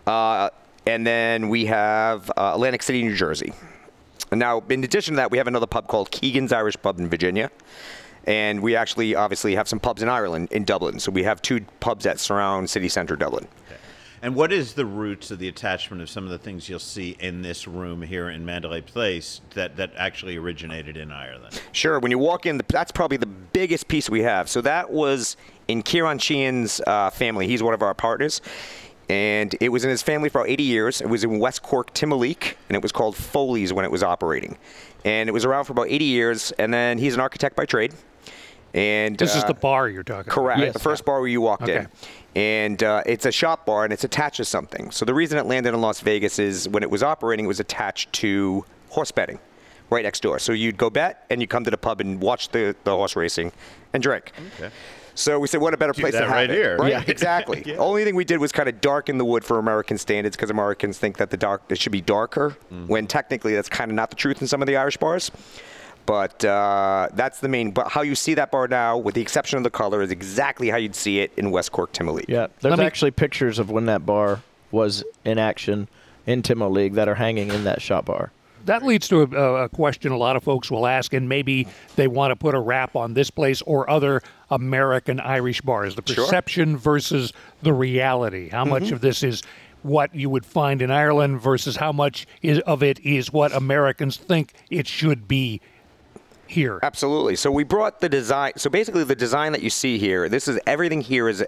[0.07, 0.49] uh,
[0.85, 3.53] and then we have uh, Atlantic City, New Jersey.
[4.31, 7.09] And now, in addition to that, we have another pub called Keegan's Irish Pub in
[7.09, 7.51] Virginia.
[8.29, 10.99] And we actually obviously have some pubs in Ireland, in Dublin.
[10.99, 13.47] So we have two pubs that surround city center Dublin.
[14.21, 17.17] And what is the roots of the attachment of some of the things you'll see
[17.19, 21.59] in this room here in Mandalay Place that, that actually originated in Ireland?
[21.71, 21.99] Sure.
[21.99, 24.47] When you walk in, that's probably the biggest piece we have.
[24.47, 25.35] So that was
[25.67, 27.47] in Kieran Sheehan's uh, family.
[27.47, 28.41] He's one of our partners.
[29.09, 31.01] And it was in his family for about 80 years.
[31.01, 34.59] It was in West Cork, Timoleague, and it was called Foley's when it was operating.
[35.03, 36.51] And it was around for about 80 years.
[36.59, 37.95] And then he's an architect by trade.
[38.73, 40.62] And This is uh, the bar you're talking Correct.
[40.62, 40.73] about.
[40.73, 41.77] The first bar where you walked Okay.
[41.77, 41.88] in.
[42.36, 44.91] And uh, it's a shop bar and it's attached to something.
[44.91, 47.60] So the reason it landed in Las Vegas is when it was operating, it was
[47.60, 49.39] attached to horse betting
[49.89, 50.38] right next door.
[50.38, 53.15] So you'd go bet and you come to the pub and watch the, the horse
[53.15, 53.51] racing
[53.93, 54.32] and drink.
[54.60, 54.69] Okay.
[55.15, 56.53] So we said, what a better Do place to that have right it.
[56.55, 56.77] here.
[56.77, 57.03] Right, Yeah.
[57.08, 57.63] exactly.
[57.65, 57.75] Yeah.
[57.77, 60.97] Only thing we did was kind of darken the wood for American standards because Americans
[60.99, 62.86] think that the dark it should be darker, Mm-hmm.
[62.88, 65.32] when technically that's kind of not the truth in some of the Irish bars.
[66.05, 67.71] But uh, that's the main.
[67.71, 70.69] But how you see that bar now, with the exception of the color, is exactly
[70.69, 72.25] how you'd see it in West Cork, Timoleague.
[72.27, 75.88] Yeah, there's Let me- actually pictures of when that bar was in action
[76.25, 78.31] in Timoleague that are hanging in that shop bar.
[78.65, 82.07] That leads to a, a question a lot of folks will ask, and maybe they
[82.07, 85.95] want to put a wrap on this place or other American Irish bars.
[85.95, 86.25] The Sure.
[86.25, 88.49] perception versus the reality.
[88.49, 89.43] How much of this is
[89.81, 94.17] what you would find in Ireland versus how much is, of it is what Americans
[94.17, 95.62] think it should be
[96.49, 96.79] here.
[96.83, 97.35] Absolutely.
[97.35, 98.53] So we brought the design.
[98.57, 101.45] So basically, the design that you see here, this is everything here is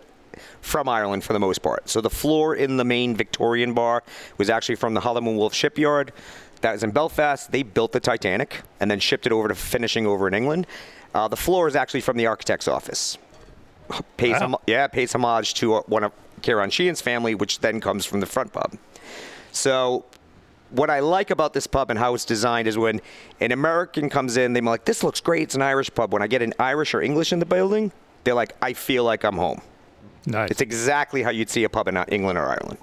[0.62, 1.90] from Ireland for the most part.
[1.90, 4.04] So the floor in the main Victorian bar
[4.38, 6.14] was actually from the Harland and Wolff shipyard.
[6.62, 7.52] That was in Belfast.
[7.52, 10.68] They built the Titanic and then shipped it over to finishing over in England.
[11.14, 13.18] Uh, the floor is actually from the architect's office.
[14.16, 14.40] Pays Wow.
[14.40, 16.12] hom- yeah, pays homage to uh, one of
[16.44, 18.78] Kieran Sheehan's family, which then comes from the front pub.
[19.52, 20.06] So
[20.72, 23.02] what I like about this pub and how it's designed is when
[23.40, 25.44] an American comes in, they're like, "This looks great.
[25.44, 27.92] It's an Irish pub." When I get an Irish or English in the building,
[28.24, 29.62] they're like, "I feel like I'm home."
[30.26, 30.52] Nice.
[30.52, 32.78] It's exactly how you'd see a pub in uh, England or Ireland.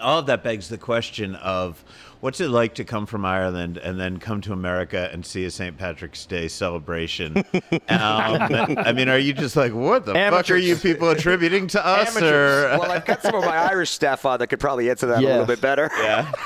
[0.00, 1.82] All of that begs the question of
[2.20, 5.50] what's it like to come from Ireland and then come to America and see a
[5.50, 5.78] St.
[5.78, 7.36] Patrick's Day celebration?
[7.62, 11.86] um, I mean, are you just like, what the fuck are you people attributing to
[11.86, 12.20] us?
[12.20, 15.18] Or, well, I've got some of my Irish staff on that could probably answer that
[15.18, 15.90] a little bit better.
[15.98, 16.32] yeah.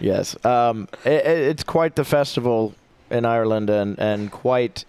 [0.00, 2.74] Yes, um, it, it's quite the festival
[3.10, 4.84] in Ireland and, and quite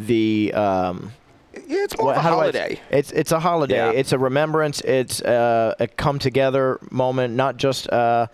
[0.00, 1.12] the um,
[1.54, 2.80] Yeah, it's more what- of a how do I- holiday.
[2.90, 3.76] it's it's a holiday.
[3.76, 3.90] Yeah.
[3.92, 4.80] It's a remembrance.
[4.82, 8.26] It's uh, a come together moment, not just uh,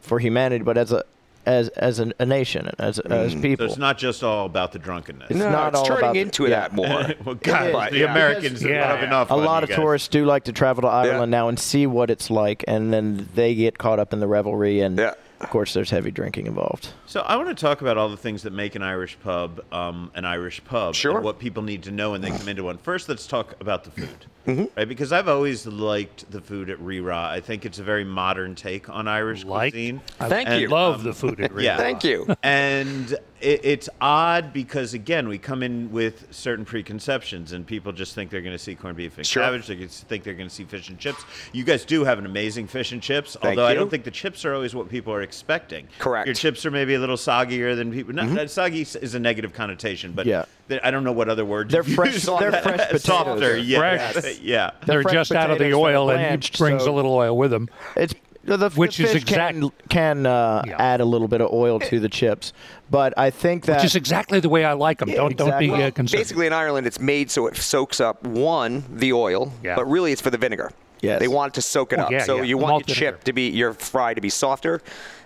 [0.00, 1.02] for humanity, but as a
[1.46, 3.66] as as an, a nation, as as So people.
[3.66, 5.30] it's not just all about the drunkenness.
[5.30, 6.48] It's no, not it's all turning about the- into yeah.
[6.50, 6.86] that more.
[7.24, 8.10] well, God, but the yeah.
[8.10, 8.86] Americans Yeah.
[8.96, 9.30] have enough.
[9.30, 9.76] a lot of guys.
[9.76, 11.38] tourists do like to travel to Ireland Yeah.
[11.38, 14.80] now and see what it's like, and then they get caught up in the revelry,
[14.80, 15.14] and Yeah.
[15.44, 16.88] Of course, there's heavy drinking involved.
[17.06, 20.10] So I want to talk about all the things that make an Irish pub um,
[20.14, 20.94] an Irish pub.
[20.94, 21.16] Sure.
[21.16, 22.78] And what people need to know when they come into one.
[22.78, 24.64] First, let's talk about the food, Mm-hmm.
[24.76, 24.88] right?
[24.88, 27.14] Because I've always liked the food at Rira.
[27.16, 30.00] I think it's a very modern take on Irish like, cuisine.
[30.20, 30.68] I Thank And, you.
[30.68, 31.74] love um, the food at Yeah.
[31.74, 31.78] Rira.
[31.78, 32.26] Thank you.
[32.42, 38.14] And it, it's odd because again, we come in with certain preconceptions, and people just
[38.14, 39.42] think they're going to see corned beef and Sure.
[39.42, 39.66] cabbage.
[39.66, 41.24] They think they're going to see fish and chips.
[41.52, 44.10] You guys do have an amazing fish and chips, Thank although I don't think the
[44.10, 45.88] chips are always what people are expecting.
[45.98, 46.24] Correct.
[46.24, 46.28] Mm-hmm.
[46.28, 48.12] Your chips are maybe a little soggier than people.
[48.12, 50.44] Not, that Soggy is a negative connotation, but Yeah.
[50.68, 51.70] Th- I don't know what other word.
[51.70, 52.24] They're fresh- use.
[52.26, 53.02] they're fresh potatoes.
[53.02, 54.38] Softer, yeah, Fresh.
[54.40, 54.70] yeah.
[54.86, 56.94] They're fresh just out of the potatoes that are oil and blanched, brings so- a
[56.94, 57.68] little oil with them.
[57.96, 60.76] It's the, the Which is fish exact- can, can uh, Yeah.
[60.78, 62.52] add a little bit of oil to the chips,
[62.90, 65.08] but I think that Which is exactly the way I like them.
[65.08, 65.68] Yeah, don't don't exactly.
[65.70, 66.20] be uh, concerned.
[66.20, 69.76] Basically, in Ireland, it's made so it soaks up one the oil, Yeah.
[69.76, 70.72] but really it's for the vinegar.
[71.00, 71.20] Yes.
[71.20, 72.10] They want it to soak it Oh, up.
[72.10, 72.42] yeah, so yeah.
[72.42, 73.16] you Malt want your vinegar.
[73.16, 74.82] chip to be your fry to be softer,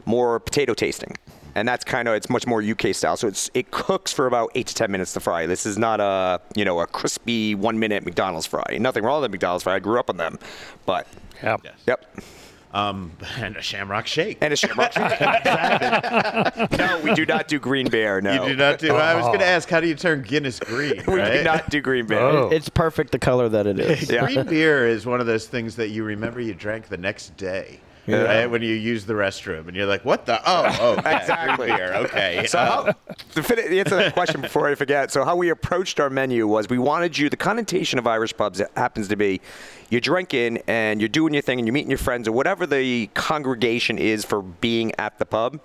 [0.07, 1.17] more potato tasting.
[1.55, 3.17] And that's kind of it's much more UK style.
[3.17, 5.47] So it's it cooks for about eight to ten minutes to fry.
[5.47, 8.79] This is not a you know a crispy one minute McDonald's fry.
[8.79, 9.77] Nothing wrong with the McDonald's fry.
[9.77, 10.39] I grew up on them,
[10.87, 11.07] but
[11.43, 11.57] yeah.
[11.87, 12.05] yep.
[12.73, 14.39] Um, and a Shamrock Shake.
[14.41, 14.93] And a shamrock.
[14.93, 15.21] Shake.
[16.79, 18.21] no, we do not do green bear.
[18.21, 18.95] No, You do not do.
[18.95, 21.03] I was going to ask, how do you turn Guinness green?
[21.09, 21.39] we right?
[21.39, 22.21] do not do green bear.
[22.21, 22.51] Oh.
[22.51, 24.11] it's perfect the color that it is.
[24.11, 24.27] Yeah.
[24.27, 27.81] Green beer is one of those things that you remember you drank the next day.
[28.09, 28.47] Right?
[28.47, 30.41] When you use the restroom and you're like, what the?
[30.45, 31.73] Oh, oh, yeah, Exactly.
[31.73, 32.47] Okay.
[32.47, 32.93] So, Uh,
[33.33, 36.69] how, to answer that question before I forget, so how we approached our menu was
[36.69, 39.41] we wanted you, the connotation of Irish pubs it happens to be
[39.91, 43.07] you're drinking and you're doing your thing and you're meeting your friends or whatever the
[43.15, 45.61] congregation is for being at the pub.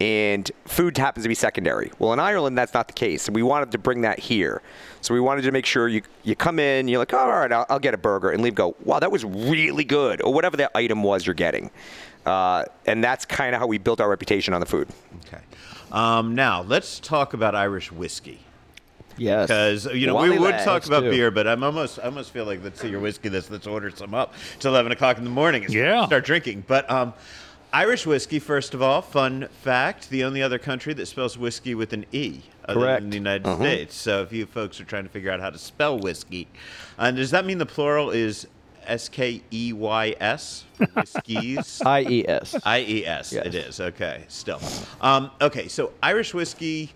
[0.00, 1.92] And food happens to be secondary.
[1.98, 3.26] Well, in Ireland, that's not the case.
[3.26, 4.62] And we wanted to bring that here.
[5.02, 7.52] So we wanted to make sure you, you come in, you're like, oh, all right,
[7.52, 10.56] I'll, I'll get a burger, and leave, go, wow, that was really good, or whatever
[10.58, 11.70] that item was you're getting.
[12.24, 14.88] Uh, and that's kind of how we built our reputation on the food.
[15.26, 15.42] okay.
[15.92, 18.40] Um, now let's talk about Irish whiskey.
[19.16, 19.48] Yes.
[19.48, 21.10] Because you know we would talk about too.
[21.10, 23.28] beer, but I'm almost I almost feel like let's see your whiskey.
[23.28, 24.32] Let's let's order some up.
[24.54, 25.64] It's 11 o'clock in the morning.
[25.64, 26.06] and Yeah.
[26.06, 26.64] start drinking.
[26.66, 27.12] But um,
[27.72, 31.92] Irish whiskey, first of all, fun fact: the only other country that spells whiskey with
[31.92, 33.02] an e, other Correct.
[33.02, 33.94] than the United States.
[33.94, 36.48] So if you folks are trying to figure out how to spell whiskey,
[36.98, 38.46] and does that mean the plural is
[38.86, 41.80] S K E Y S for whiskeys?
[41.86, 42.56] I E S.
[42.64, 43.32] I E S.
[43.32, 43.46] Yes.
[43.46, 44.24] It is okay.
[44.28, 44.60] Still,
[45.00, 45.68] um, okay.
[45.68, 46.92] So Irish whiskey.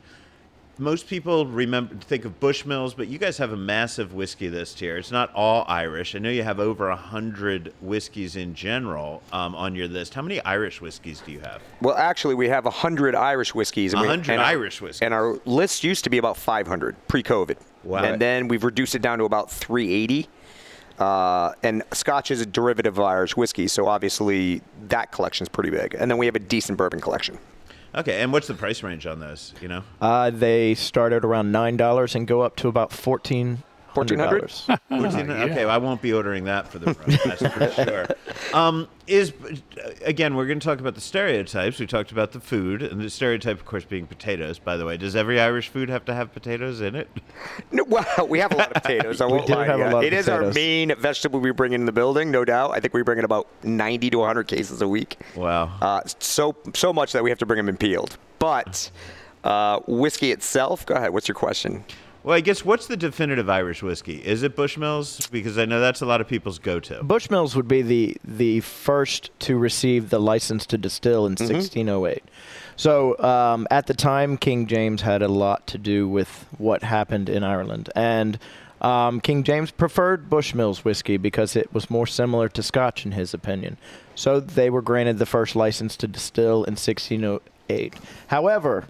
[0.79, 4.97] Most people remember think of Bushmills, but you guys have a massive whiskey list here.
[4.97, 6.17] It's not all Irish.
[6.17, 10.15] I know you have over a hundred whiskeys in general um, on your list.
[10.15, 11.63] How many Irish whiskeys do you have?
[11.81, 13.93] Well, actually, we have 100 Irish whiskeys.
[13.93, 15.03] and 100 Irish whiskeys.
[15.03, 17.57] And our list used to be about 500 pre-COVID.
[17.85, 18.03] Wow.
[18.03, 20.29] And then we've reduced it down to about 380.
[20.99, 25.95] Uh, and Scotch is a derivative of Irish whiskey, so obviously that collection's pretty big.
[25.95, 27.39] And then we have a decent bourbon collection.
[27.95, 29.55] Okay, and what's the price range on those?
[29.61, 33.63] You know, Uh, they start at around nine dollars and go up to about fourteen
[33.95, 34.67] hundred dollars.
[34.91, 37.19] Okay, well, I won't be ordering that for the room.
[37.25, 38.07] That's for sure.
[38.53, 39.33] Um, is
[40.05, 41.79] again, we're going to talk about the stereotypes.
[41.79, 44.59] We talked about the food, and the stereotype, of course, being potatoes.
[44.59, 47.09] By the way, does every Irish food have to have potatoes in it?
[47.71, 49.21] No, well, we have a lot of potatoes.
[49.21, 49.91] I won't do lie to have a you.
[49.91, 52.71] lot of It is our main vegetable we bring in the building, no doubt.
[52.73, 55.19] I think we bring in about 90 to 100 cases a week.
[55.37, 55.71] Wow.
[55.81, 58.17] Uh, so so much that we have to bring them in peeled.
[58.39, 58.91] But
[59.43, 60.87] uh, whiskey itself.
[60.87, 61.11] Go ahead.
[61.13, 61.85] What's your question?
[62.25, 64.17] Well, I guess what's the definitive Irish whiskey?
[64.17, 65.31] Is it Bushmills?
[65.31, 67.05] Because I know that's a lot of people's go-to.
[67.05, 72.25] Bushmills would be the the first to receive the license to distill in 1608.
[72.77, 77.29] So um, at the time, King James had a lot to do with what happened
[77.29, 78.39] in Ireland, and
[78.81, 83.35] um, King James preferred Bushmills whiskey because it was more similar to Scotch in his
[83.35, 83.77] opinion.
[84.15, 87.95] So they were granted the first license to distill in 1608.
[88.29, 88.85] However,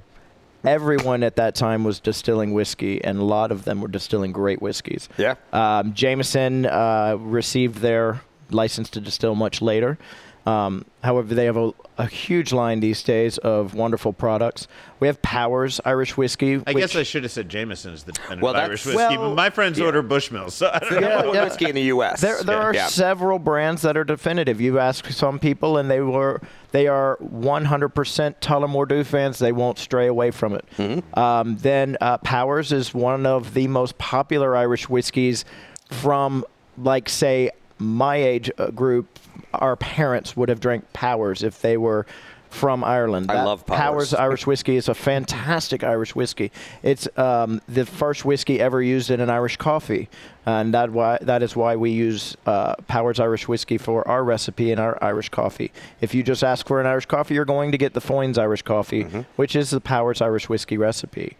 [0.64, 4.60] everyone at that time was distilling whiskey, and a lot of them were distilling great
[4.62, 5.08] whiskeys.
[5.16, 5.34] Yeah.
[5.52, 9.98] Um, Jameson uh, received their license to distill much later.
[10.46, 14.68] Um, however, they have a, a huge line these days of wonderful products.
[15.00, 16.56] We have Powers Irish whiskey.
[16.66, 19.30] I which, guess I should have said Jameson is the definitive Well, Irish whiskey, well,
[19.30, 19.86] but my friends yeah.
[19.86, 21.08] order Bushmills, so I don't know.
[21.08, 21.44] Number one yeah.
[21.44, 22.20] whiskey in the U.S.
[22.20, 22.88] There, there are Yeah.
[22.88, 24.60] several brands that are definitive.
[24.60, 27.92] You ask some people, and they were they are 100%
[28.40, 29.38] Tullamore Dew fans.
[29.38, 30.64] They won't stray away from it.
[30.76, 31.18] Mm-hmm.
[31.18, 35.44] Um, then uh, Powers is one of the most popular Irish whiskeys
[35.90, 36.44] from,
[36.76, 39.18] like, say, my age uh, group.
[39.52, 42.06] Our parents would have drank Powers if they were
[42.50, 43.30] from Ireland.
[43.32, 44.14] I love Powers.
[44.26, 46.52] Irish whiskey is a fantastic Irish whiskey.
[46.84, 50.08] It's um, the first whiskey ever used in an Irish coffee,
[50.46, 54.70] and that why that is why we use uh, Powers Irish whiskey for our recipe
[54.70, 55.72] in our Irish coffee.
[56.00, 58.62] If you just ask for an Irish coffee, you're going to get the Foynes Irish
[58.62, 59.20] coffee, Mm-hmm.
[59.36, 61.36] which is the Powers Irish whiskey recipe.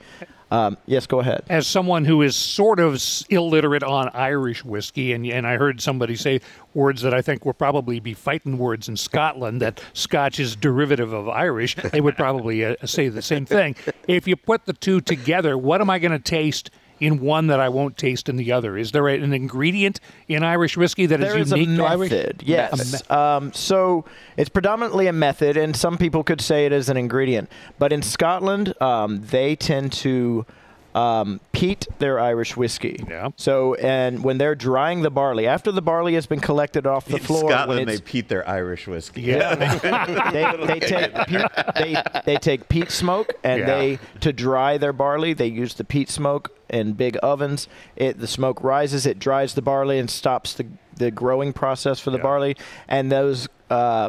[0.55, 1.43] Um, yes, go ahead.
[1.49, 6.15] as someone who is sort of illiterate on Irish whiskey, and and I heard somebody
[6.15, 6.41] say
[6.75, 11.13] words that I think will probably be fighting words in Scotland that Scotch is derivative
[11.13, 11.75] of Irish.
[11.75, 13.75] They would probably uh, say the same thing.
[14.07, 16.71] If you put the two together, what am I going to taste?
[17.01, 20.77] In one that I won't taste in the other, is there an ingredient in Irish
[20.77, 22.11] whiskey that is There is a unique to Irish?
[22.13, 23.11] method, yes.
[23.11, 24.05] Um, so
[24.37, 27.51] it's predominantly a method, and some people could say it is an ingredient.
[27.79, 30.47] But in Scotland, um, they tend to
[30.95, 33.03] um, peat their Irish whiskey.
[33.09, 33.31] Yeah.
[33.37, 37.17] So, and when they're drying the barley, after the barley has been collected off the
[37.17, 39.23] In floor, when Scotland, they it's, peat their Irish whiskey.
[39.23, 39.55] Yeah,
[40.33, 43.67] they, they take peat, they, they take peat smoke and Yeah.
[43.67, 48.27] they to dry their barley they use the peat smoke in big ovens it the
[48.27, 52.57] smoke rises it dries the barley and stops the the growing process for the barley
[52.89, 54.09] and those uh,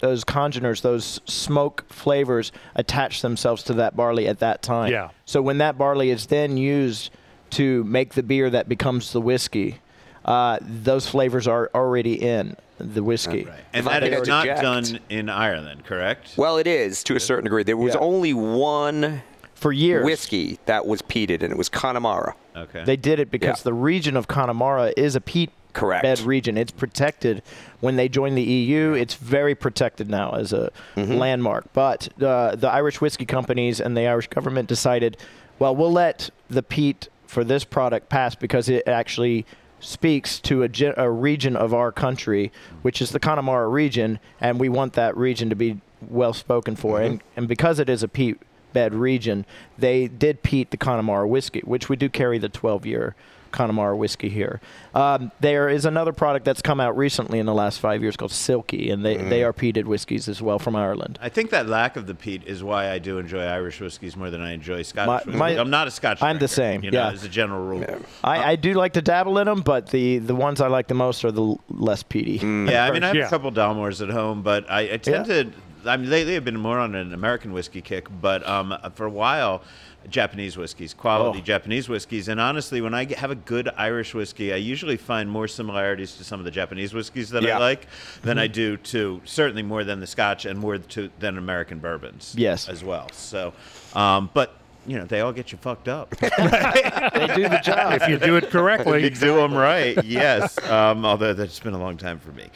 [0.00, 5.10] those congeners those smoke flavors attach themselves to that barley at that time Yeah.
[5.24, 7.10] so when that barley is then used
[7.50, 9.78] to make the beer that becomes the whiskey
[10.24, 14.28] uh, those flavors are already in the whiskey And that is I that could is
[14.28, 14.62] not interject.
[14.62, 16.34] done in Ireland, correct?
[16.36, 17.62] Well, it is to a certain degree.
[17.62, 18.00] There was Yeah.
[18.00, 19.22] only one
[19.54, 22.34] for years whiskey that was peated, and it was Connemara.
[22.56, 22.82] Okay.
[22.84, 23.64] They did it because Yeah.
[23.64, 26.02] the region of Connemara is a peat Correct.
[26.02, 26.56] bed region.
[26.56, 27.42] It's protected.
[27.80, 31.14] When they joined the EU, it's very protected now as a Mm-hmm.
[31.14, 31.72] landmark.
[31.72, 35.16] But uh, the Irish whiskey companies and the Irish government decided,
[35.58, 39.44] well, we'll let the peat for this product pass because it actually
[39.80, 42.50] speaks to a, ge- a region of our country,
[42.82, 46.98] which is the Connemara region, and we want that region to be well spoken for.
[46.98, 47.06] Mm-hmm.
[47.12, 48.38] And, and because it is a peat
[48.72, 49.44] bed region,
[49.76, 53.14] they did peat the Connemara whiskey, which we do carry the 12 year
[53.54, 54.60] Connemara whiskey here.
[54.94, 58.32] Um, there is another product that's come out recently in the last five years called
[58.32, 59.30] Silkie, and they, Mm.
[59.30, 61.18] they are peated whiskeys as well from Ireland.
[61.22, 64.28] I think that lack of the peat is why I do enjoy Irish whiskeys more
[64.28, 66.20] than I enjoy Scotch My- my- I'm not a Scotch.
[66.22, 67.12] I'm the same, You know, yeah.
[67.12, 67.84] as a general rule.
[68.22, 70.94] I, I do like to dabble in them, but the, the ones I like the
[70.94, 72.40] most are the less peaty.
[72.74, 73.26] Yeah, I mean, I have Yeah.
[73.26, 75.42] a couple Dalmores at home, but I, I tend Yeah.
[75.44, 75.52] to.
[75.86, 79.10] I mean, lately I've been more on an American whiskey kick, but um, for a
[79.10, 79.60] while,
[80.08, 81.42] Japanese whiskeys, quality Oh.
[81.42, 82.28] Japanese whiskeys.
[82.28, 86.24] And honestly, when I have a good Irish whiskey, I usually find more similarities to
[86.24, 87.56] some of the Japanese whiskeys that Yeah.
[87.56, 87.86] I like
[88.22, 92.34] than I do to certainly more than the Scotch and more to than American bourbons.
[92.36, 92.68] Yes.
[92.68, 93.08] as well.
[93.12, 93.52] So,
[93.94, 94.54] um, but
[94.86, 96.10] you know, they all get you fucked up.
[96.16, 97.92] they do the job.
[98.00, 99.02] if you do it correctly.
[99.04, 100.58] You do them right, yes.
[100.70, 102.48] Um, although that's been a long time for me.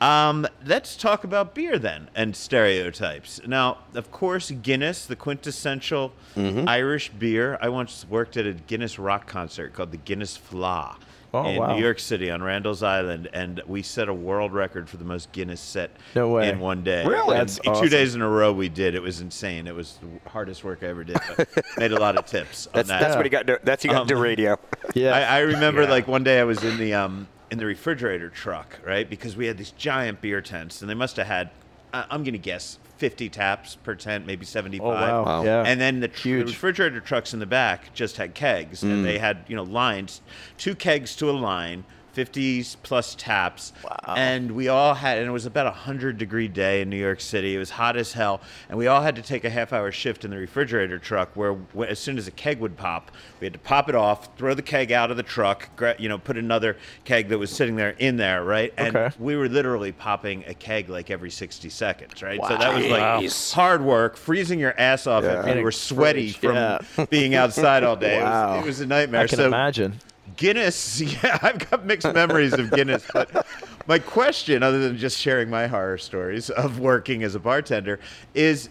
[0.00, 3.40] Um, let's talk about beer then and stereotypes.
[3.46, 6.68] Now, of course, Guinness, the quintessential Mm-hmm.
[6.68, 7.56] Irish beer.
[7.62, 10.96] I once worked at a Guinness rock concert called the Guinness Fleadh.
[11.44, 11.74] Oh, in wow.
[11.76, 15.32] New York City on Randall's Island, and we set a world record for the most
[15.32, 16.48] Guinness set No way.
[16.48, 17.04] in one day.
[17.06, 17.36] Really?
[17.36, 17.88] And That's two awesome.
[17.88, 18.94] days in a row we did.
[18.94, 19.66] It was insane.
[19.66, 21.16] It was the hardest work I ever did.
[21.36, 22.68] But made a lot of tips.
[22.72, 23.00] That's on that.
[23.00, 23.46] that's what he got.
[23.46, 24.58] To, that's he got Um, to radio.
[24.94, 25.14] yeah.
[25.14, 25.90] I, I remember Yeah.
[25.90, 29.08] like one day I was in the um in the refrigerator truck, right?
[29.08, 31.50] Because we had these giant beer tents, and they must have had,
[31.94, 34.86] I'm gonna guess, 50 taps per tent, maybe 75.
[34.86, 35.24] oh, wow.
[35.24, 35.44] Wow.
[35.44, 35.62] Yeah.
[35.62, 39.02] And then the, tr- the refrigerator trucks in the back just had kegs, and mm.
[39.04, 40.20] they had you know lines,
[40.58, 41.84] two kegs to a line.
[42.16, 43.72] 50s plus taps.
[44.06, 47.20] And we all had, and it was about a 100 degree day in New York
[47.20, 47.54] City.
[47.54, 48.40] It was hot as hell.
[48.68, 51.56] And we all had to take a half hour shift in the refrigerator truck where,
[51.86, 54.62] as soon as a keg would pop, we had to pop it off, throw the
[54.62, 58.16] keg out of the truck, you know, put another keg that was sitting there in
[58.16, 58.72] there, right?
[58.78, 59.16] And Okay.
[59.18, 62.40] we were literally popping a keg like every 60 seconds, right?
[62.46, 63.52] So that was like Nice.
[63.52, 65.54] hard work, freezing your ass off, and Yeah.
[65.56, 66.78] you were sweaty from Yeah.
[67.10, 68.18] being outside all day.
[68.20, 69.22] It, was, it was a nightmare.
[69.22, 70.00] I can so imagine.
[70.36, 73.46] Guinness, yeah, I've got mixed memories of Guinness, but
[73.86, 78.00] my question, other than just sharing my horror stories of working as a bartender,
[78.34, 78.70] is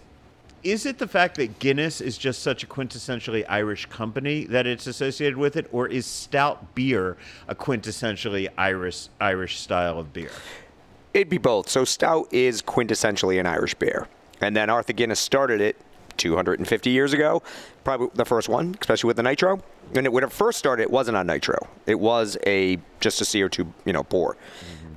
[0.62, 4.88] is it the fact that Guinness is just such a quintessentially Irish company that it's
[4.88, 7.16] associated with it, or is stout beer
[7.46, 10.30] a quintessentially Irish Irish style of beer?
[11.14, 11.68] It'd be both.
[11.68, 14.08] So stout is quintessentially an Irish beer,
[14.40, 15.76] and then Arthur Guinness started it
[16.16, 17.42] 250 years ago,
[17.84, 19.60] probably the first one, especially with the nitro.
[19.94, 21.58] And it, when it first started, it wasn't on nitro.
[21.86, 24.36] It was a just a CO2, you know, pour.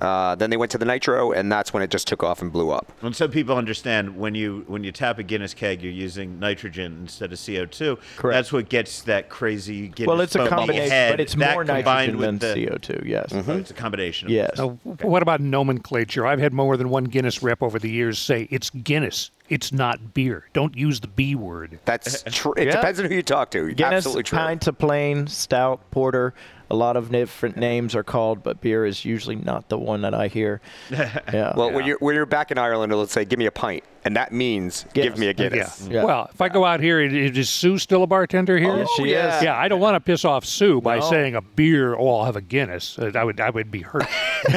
[0.01, 2.53] Uh, then they went to the nitro, and that's when it just took off and
[2.53, 2.89] blew up.
[3.01, 6.99] And so people understand when you when you tap a Guinness keg, you're using nitrogen
[7.01, 7.99] instead of CO2.
[8.15, 8.33] Correct.
[8.33, 10.07] That's what gets that crazy Guinness.
[10.07, 11.11] Well, it's a combination, head.
[11.11, 13.05] but it's That more combined nitrogen than with the- CO2.
[13.07, 13.33] Yes.
[13.33, 14.29] Oh, it's a combination.
[14.29, 14.57] Of Yes.
[14.57, 14.69] Now,
[15.01, 16.25] what about nomenclature?
[16.25, 19.31] I've had more than one Guinness rep over the years say it's Guinness.
[19.49, 20.45] It's not beer.
[20.53, 21.79] Don't use the B word.
[21.85, 22.53] That's true.
[22.57, 22.71] It Yeah.
[22.77, 23.71] depends on who you talk to.
[23.73, 24.37] Guinness, Absolutely true.
[24.39, 26.33] pints of plain, stout, porter.
[26.71, 30.13] A lot of different names are called, but beer is usually not the one that
[30.13, 30.61] I hear.
[30.91, 31.53] Yeah.
[31.55, 34.15] Well, when you're when you're back in Ireland, let's say, give me a pint, and
[34.15, 35.09] that means Guinness.
[35.13, 35.87] give me a Guinness.
[35.89, 36.03] Yeah.
[36.03, 38.77] Well, if I go out here, is- is Sue still a bartender here?
[38.77, 39.37] Yes, she yeah.
[39.37, 39.43] is.
[39.43, 41.09] Yeah, I don't want to piss off Sue by No.
[41.09, 41.95] saying a beer.
[41.95, 42.99] Oh, I'll have a Guinness.
[42.99, 44.05] Uh, I would, I would be hurt.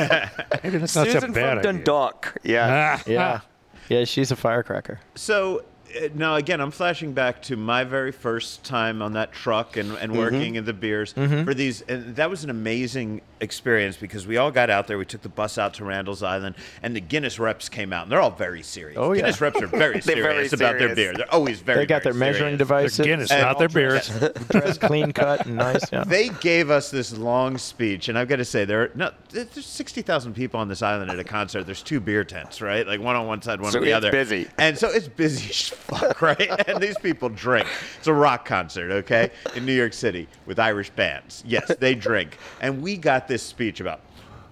[0.62, 1.32] Maybe that's not Susan so bad.
[1.32, 1.62] from idea.
[1.62, 2.36] Dundalk.
[2.42, 2.98] Yeah.
[2.98, 3.40] Ah, Yeah.
[3.88, 5.00] Yeah, she's a firecracker.
[5.14, 9.76] So Uh, now again, I'm flashing back to my very first time on that truck
[9.76, 10.18] and, and mm-hmm.
[10.18, 11.44] working in the beers mm-hmm.
[11.44, 11.82] for these.
[11.82, 14.98] And that was an amazing experience because we all got out there.
[14.98, 18.12] We took the bus out to Randall's Island, and the Guinness reps came out, and
[18.12, 18.98] they're all very serious.
[18.98, 19.22] Oh, yeah.
[19.22, 21.12] Guinness reps are very serious very about their beer.
[21.14, 21.80] They're always very.
[21.80, 22.58] They got their very measuring serious.
[22.58, 22.96] devices.
[22.96, 24.08] They're Guinness, And not their all beers.
[24.50, 25.92] dressed clean cut and nice.
[25.92, 26.04] Yeah.
[26.04, 29.66] They gave us this long speech, and I've got to say, there are no, there's
[29.66, 31.64] sixty thousand people on this island at a concert.
[31.64, 32.86] There's two beer tents, right?
[32.86, 34.10] Like one on one side, one So on the it's other.
[34.10, 34.48] busy.
[34.58, 36.68] and so it's busy as fuck, right?
[36.68, 37.66] and these people drink.
[37.98, 41.42] It's a rock concert, okay, in New York City with Irish bands.
[41.46, 44.00] Yes, they drink, and we got this speech about.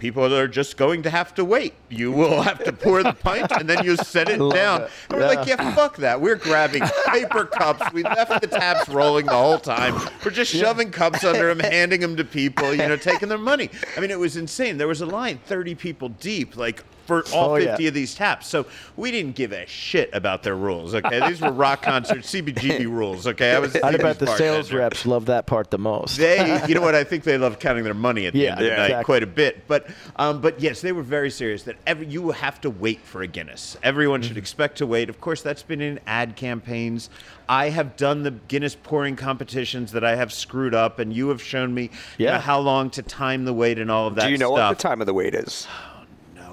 [0.00, 1.74] People are just going to have to wait.
[1.90, 4.82] You will have to pour the pint and then you set it down.
[4.82, 4.90] it.
[5.10, 6.18] And we're like, yeah, fuck that.
[6.18, 7.92] We're grabbing paper cups.
[7.92, 9.94] We left the taps rolling the whole time.
[10.24, 13.68] We're just shoving cups under them, handing them to people, you know, taking their money.
[13.94, 14.78] I mean, it was insane.
[14.78, 17.70] There was a line 30 people deep, like for all Oh, yeah.
[17.72, 18.46] 50 of these taps.
[18.46, 21.26] So we didn't give a shit about their rules, okay?
[21.28, 23.52] These were rock concert CBGB rules, okay?
[23.54, 24.78] I was I bet the sales bartender.
[24.78, 26.16] reps love that part the most.
[26.18, 26.94] They, you know what?
[26.94, 28.84] I think they love counting their money at the Yeah, end of the yeah, night
[28.86, 29.04] exactly.
[29.04, 29.66] quite a bit.
[29.66, 33.22] But, um, but yes, they were very serious that every you have to wait for
[33.22, 33.76] a Guinness.
[33.82, 34.28] Everyone Mm-hmm.
[34.28, 35.08] should expect to wait.
[35.08, 37.10] Of course, that's been in ad campaigns.
[37.48, 41.42] I have done the Guinness pouring competitions that I have screwed up, and you have
[41.42, 44.26] shown me you know, how long to time the wait and all of that.
[44.26, 44.70] Do you know stuff.
[44.70, 45.66] what the time of the wait is?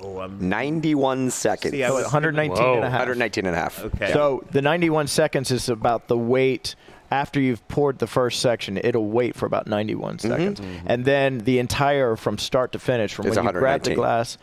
[0.01, 1.71] No, I'm 91 seconds.
[1.73, 2.75] See, I was- 119 Whoa.
[2.75, 2.99] and a half.
[3.01, 3.83] 119 and a half.
[3.85, 4.13] okay.
[4.13, 6.75] So the 91 seconds is about the wait
[7.09, 8.77] after you've poured the first section.
[8.83, 10.27] It'll wait for about 91 Mm-hmm.
[10.29, 13.95] seconds, and then the entire from start to finish, from Is when you grab the
[13.95, 14.37] glass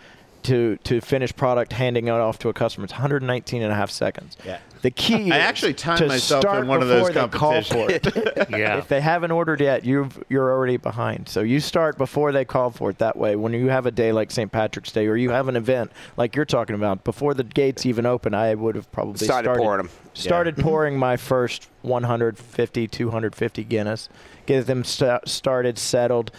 [0.45, 3.91] to to finished product, handing it off to a customer, it's 119 and a half
[3.91, 4.37] seconds.
[4.45, 4.59] Yeah.
[4.83, 5.33] The key.
[5.33, 7.91] I is actually timed to myself start in one of those before they call for
[7.91, 8.07] it.
[8.51, 8.77] Yeah.
[8.77, 11.29] If they haven't ordered yet, you've you're already behind.
[11.29, 12.99] So you start before they call for it.
[12.99, 14.53] That way, when you have a day like St.
[14.53, 18.05] Patrick's Day, or you have an event like you're talking about, before the gates even
[18.07, 19.91] open, I would have probably Started started pouring 'em.
[20.13, 24.09] Started pouring my first 150, 250 Guinness.
[24.47, 26.31] Get them st- started, settled.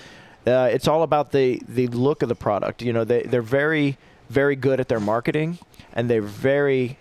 [0.45, 2.81] Uh, it's all about the the look of the product.
[2.81, 3.97] You know, they they're very
[4.29, 5.59] very good at their marketing,
[5.93, 6.97] and they're very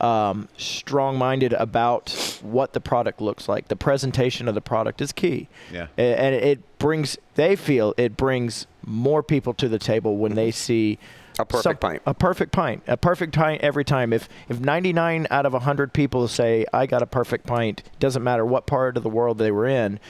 [0.00, 3.68] um, strong-minded about what the product looks like.
[3.68, 5.48] The presentation of the product is key.
[5.72, 5.86] Yeah.
[5.96, 7.16] And it brings.
[7.34, 10.98] They feel it brings more people to the table when they see
[11.38, 12.02] A perfect pint.
[12.06, 12.82] A perfect pint.
[12.86, 14.12] A perfect pint every time.
[14.12, 18.44] If if 99 out of 100 people say I got a perfect pint, doesn't matter
[18.44, 20.00] what part of the world they were in,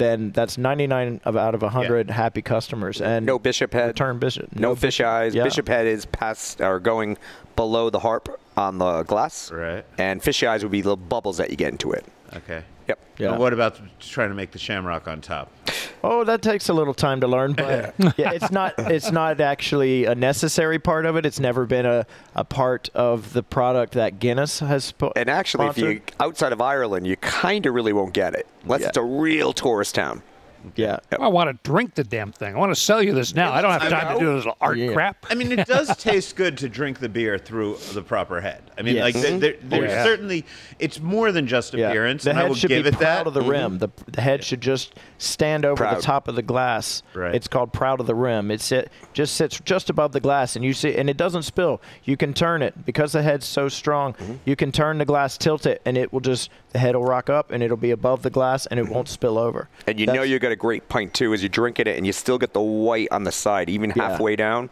[0.00, 3.88] then that's 99 of out of 100 happy customers and No bishop head.
[3.88, 4.48] return bishop.
[4.56, 5.34] No, fish eyes.
[5.34, 5.44] yeah.
[5.44, 7.16] Bishop head is past or going
[7.54, 9.52] below the harp on the glass.
[9.52, 9.84] Right.
[9.98, 12.04] And fish eyes would be little bubbles that you get into it.
[12.34, 12.64] Okay.
[12.88, 12.98] Yep.
[13.18, 13.30] Yeah.
[13.30, 15.52] And what about trying to make the shamrock on top?
[16.02, 20.04] Oh, that takes a little time to learn, but yeah, it's not it's not actually
[20.06, 21.26] a necessary part of it.
[21.26, 25.66] It's never been a, a part of the product that Guinness has spo- And actually,
[25.66, 28.88] if you outside of Ireland, you kind of really won't get it unless Yeah.
[28.88, 30.22] it's a real tourist town.
[30.76, 30.98] Yeah.
[31.18, 32.54] I want to drink the damn thing.
[32.54, 33.52] I want to sell you this now.
[33.52, 34.92] I don't have time to do this art Yeah.
[34.92, 35.26] crap.
[35.30, 38.62] I mean, it does taste good to drink the beer through the proper head.
[38.78, 39.02] I mean, Yes.
[39.04, 40.04] like there, there, there's yeah.
[40.04, 40.44] certainly
[40.78, 41.88] it's more than just Yeah.
[41.88, 43.18] appearance, The and I head will should give be it proud that.
[43.20, 43.28] Mm-hmm.
[43.28, 43.78] of the rim.
[43.78, 45.98] The, the head should just stand over Proud.
[45.98, 47.02] the top of the glass.
[47.14, 47.34] Right.
[47.34, 48.50] It's called proud of the rim.
[48.50, 51.80] It sit, just sits just above the glass, and you see, and it doesn't spill.
[52.04, 54.14] You can turn it because the head's so strong.
[54.14, 54.34] Mm-hmm.
[54.44, 57.28] You can turn the glass, tilt it, and it will just the head will rock
[57.28, 59.68] up, and it'll be above the glass, and it won't spill over.
[59.86, 62.06] And you know That's- you got a great pint too as you're drinking it, and
[62.06, 64.10] you still get the white on the side, even Yeah.
[64.10, 64.68] halfway down.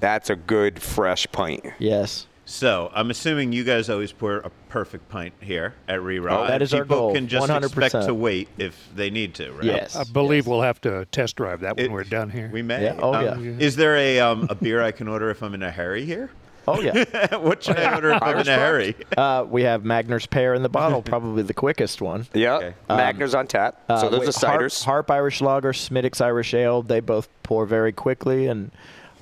[0.00, 1.64] That's a good fresh pint.
[1.78, 2.26] Yes.
[2.48, 6.30] So I'm assuming you guys always pour a perfect pint here at Rira.
[6.30, 7.64] Oh, that is our People goal, can just 100%.
[7.84, 9.64] expect to wait if they need to, right?
[9.64, 9.96] Yes.
[9.96, 12.48] I believe we'll have to test drive that when we're done here.
[12.52, 12.84] We may.
[12.84, 13.00] Yeah.
[13.02, 13.52] Oh, Um, yeah.
[13.58, 16.30] Is there a um, a beer I can order if I'm in a hurry here?
[16.68, 17.36] Oh yeah.
[17.38, 18.12] what should I order?
[18.12, 18.96] I'm in Irish a hurry?
[19.16, 22.26] uh, we have Magner's pear in the bottle, probably the quickest one.
[22.34, 22.74] Yeah, Okay.
[22.90, 23.80] Magners on tap.
[23.88, 24.84] so Uh, those wait, are Harp- ciders.
[24.84, 26.82] Harp, Irish Lager, Smithwick's Irish Ale.
[26.82, 28.70] They both pour very quickly and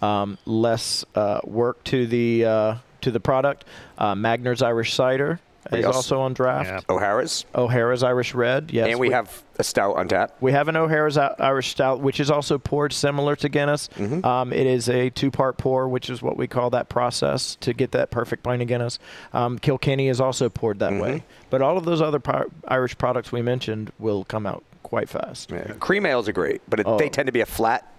[0.02, 3.64] um, less uh, work to the uh, to the product.
[3.98, 5.38] Uh, Magner's Irish Cider.
[5.72, 5.96] Is else?
[5.96, 6.68] also on draft.
[6.88, 6.94] Yeah.
[6.94, 7.44] O'Hara's.
[7.54, 8.70] O'Hara's Irish Red.
[8.70, 8.88] Yes.
[8.88, 10.36] and we, have a stout on tap.
[10.40, 13.88] We have an O'Hara's Irish Stout, which is also poured similar to Guinness.
[13.96, 14.24] Mm-hmm.
[14.26, 17.92] Um, it is a two-part pour, which is what we call that process to get
[17.92, 18.98] that perfect pint of Guinness.
[19.32, 21.16] Um, Kilkenny is also poured that way.
[21.18, 21.26] Mm-hmm.
[21.50, 25.50] But all of those other par- Irish products we mentioned will come out quite fast.
[25.50, 25.72] Yeah.
[25.80, 26.98] Cream ales are great, but it, Oh.
[26.98, 27.90] they tend to be a flat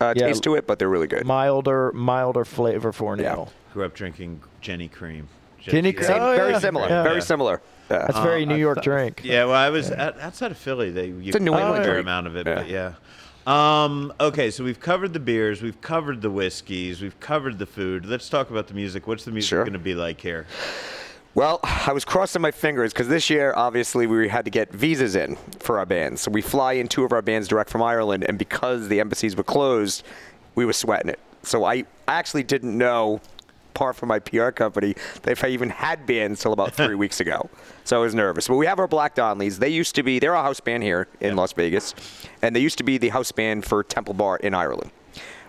[0.00, 0.26] uh, Yeah.
[0.28, 1.24] taste to it, but they're really good.
[1.26, 3.32] Milder, milder flavor for an Yeah.
[3.34, 3.52] ale.
[3.72, 5.28] Grew up drinking Genny Cream.
[5.64, 6.06] Genny Just- Cream.
[6.18, 6.58] Same, Oh, very yeah.
[6.58, 6.88] similar.
[6.88, 7.02] Yeah.
[7.02, 7.20] Very Yeah.
[7.22, 7.60] similar.
[7.90, 7.98] Yeah.
[8.06, 9.20] That's a very New York thought- drink.
[9.24, 10.90] Yeah, well, I was at, outside of Philly.
[10.90, 12.04] They you It's a New England a fair drink.
[12.06, 12.54] amount of it, Yeah.
[12.54, 12.92] but yeah.
[13.46, 18.06] Um, okay, so we've covered the beers, we've covered the whiskeys, we've covered the food.
[18.06, 19.06] Let's talk about the music.
[19.08, 19.64] What's the music Sure.
[19.64, 20.46] going to be like here?
[21.34, 25.16] Well, I was crossing my fingers because this year, obviously, we had to get visas
[25.16, 26.20] in for our bands.
[26.20, 29.34] So we fly in two of our bands direct from Ireland, and because the embassies
[29.34, 30.04] were closed,
[30.54, 31.18] we were sweating it.
[31.42, 33.20] So I actually didn't know,
[33.74, 34.94] part from my PR company,
[35.26, 37.48] if I even had bands till about three weeks ago.
[37.84, 38.48] So I was nervous.
[38.48, 39.58] But we have our Black Donnellys.
[39.58, 41.94] They used to be, they're a house band here in Las Vegas,
[42.42, 44.90] and they used to be the house band for Temple Bar in Ireland.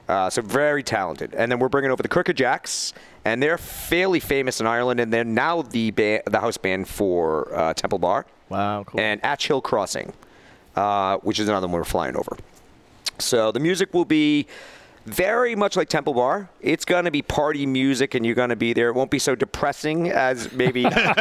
[0.08, 1.34] Uh, so very talented.
[1.34, 2.94] And then we're bringing over the Crooked Jacks,
[3.24, 7.54] and they're fairly famous in Ireland, and they're now the ba- the house band for
[7.58, 8.26] uh, Temple Bar.
[8.50, 9.00] Wow, cool.
[9.00, 10.12] And Atch Hill Crossing,
[10.76, 12.38] uh, which is another one we're flying over.
[13.20, 14.48] So the music will be
[15.06, 16.50] very much like Temple Bar.
[16.62, 18.90] It's going to be party music, and you're going to be there.
[18.90, 21.16] It won't be so depressing as maybe we'll talk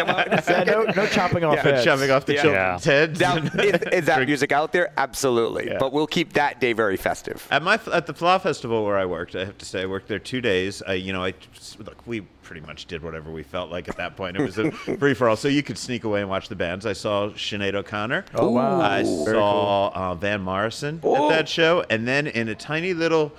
[0.00, 1.84] about in Yeah, no, no chopping off Yeah, heads.
[1.84, 2.42] Shoving off the Yeah.
[2.42, 3.20] children's heads.
[3.20, 4.92] Now, is, is that music out there?
[4.96, 5.68] Absolutely.
[5.68, 5.78] Yeah.
[5.78, 7.46] But we'll keep that day very festive.
[7.50, 10.08] At my at the Fleadh Festival where I worked, I have to say I worked
[10.08, 10.82] there two days.
[10.82, 11.34] I, you know, I
[11.78, 14.34] look, we pretty much did whatever we felt like at that point.
[14.34, 16.86] It was a free for all, so you could sneak away and watch the bands.
[16.86, 18.24] I saw Sinead O'Connor.
[18.34, 18.80] Oh, wow.
[18.80, 23.32] I saw uh, Van Morrison at that show, and then in a tiny little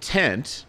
[0.00, 0.64] tent.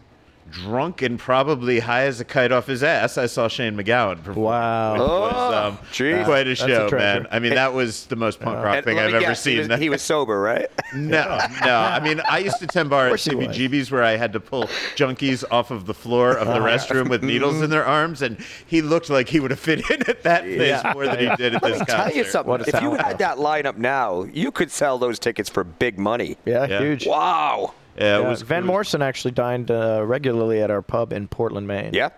[0.51, 4.45] Drunk and probably high as a kite off his ass, I saw Shane MacGowan perform.
[4.45, 4.93] Wow.
[4.93, 6.25] which was Oh, um, geez.
[6.25, 7.27] quite a That's a show, man.
[7.31, 9.61] I mean, that was the most punk rock And thing I've me ever guess, seen.
[9.63, 10.67] He was, he was sober, right?
[10.93, 11.75] No, no.
[11.75, 13.31] I mean, I used to tend bar at course he.
[13.31, 14.63] CBGB's where I had to pull
[14.95, 18.81] junkies off of the floor of the restroom with needles in their arms, and he
[18.81, 21.61] looked like he would have fit in at that place more than he did at
[21.61, 21.95] this concert.
[21.95, 22.61] Tell you something.
[22.61, 23.01] If you talent.
[23.01, 26.37] had that lineup now, you could sell those tickets for big money.
[26.45, 26.79] Yeah, Yeah.
[26.79, 27.05] huge.
[27.07, 27.73] Wow.
[27.99, 31.93] Yeah, it was Van Morrison actually dined uh, regularly at our pub in Portland, Maine.
[31.93, 32.09] Yeah.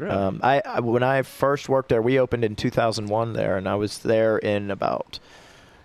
[0.00, 3.74] Um, I, I when I first worked there, we opened in 2001 there, and I
[3.74, 5.18] was there in about.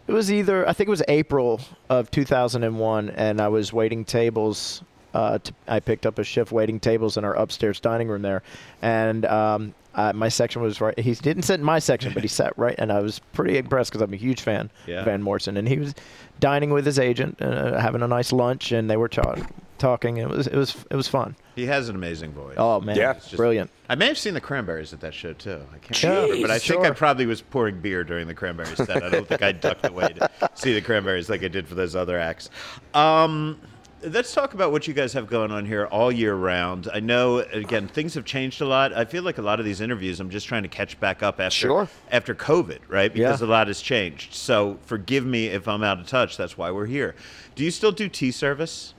[0.07, 4.83] It was either I think it was April of 2001, and I was waiting tables.
[5.13, 8.41] Uh, to, I picked up a shift waiting tables in our upstairs dining room there,
[8.81, 10.97] and um, uh, my section was right.
[10.97, 13.91] He didn't sit in my section, but he sat right, and I was pretty impressed
[13.91, 14.99] because I'm a huge fan Yeah.
[14.99, 15.93] of Van Morrison, and he was
[16.39, 19.35] dining with his agent, uh, having a nice lunch, and they were ta-
[19.77, 20.17] talking.
[20.17, 21.35] It was it was it was fun.
[21.55, 22.55] He has an amazing voice.
[22.57, 23.13] Oh man, Yeah.
[23.13, 23.69] Just- brilliant.
[23.89, 25.61] I may have seen the Cranberries at that show too.
[25.71, 28.77] I can't Yeah, remember, but I think I probably was pouring beer during the Cranberries
[28.77, 29.03] set.
[29.03, 31.95] I don't think I ducked away to see the Cranberries like I did for those
[31.95, 32.49] other acts.
[32.95, 33.59] Um,
[34.05, 36.89] let's talk about what you guys have going on here all year round.
[36.93, 38.93] I know again things have changed a lot.
[38.93, 41.39] I feel like a lot of these interviews I'm just trying to catch back up
[41.39, 41.87] after Sure.
[42.11, 43.13] after COVID, right?
[43.13, 43.47] Because Yeah.
[43.47, 44.33] a lot has changed.
[44.33, 46.37] So forgive me if I'm out of touch.
[46.37, 47.15] That's why we're here.
[47.55, 48.93] Do you still do tea service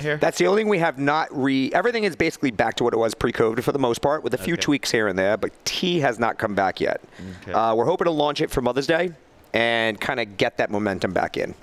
[0.00, 0.16] here?
[0.16, 1.70] That's the only thing we have not re.
[1.72, 4.38] Everything is basically back to what it was pre-COVID for the most part, with a
[4.38, 4.62] few Okay.
[4.62, 5.36] tweaks here and there.
[5.36, 7.00] But tea has not come back yet.
[7.42, 7.52] Okay.
[7.52, 9.12] Uh, we're hoping to launch it for Mother's Day
[9.52, 11.54] and kind of get that momentum back in.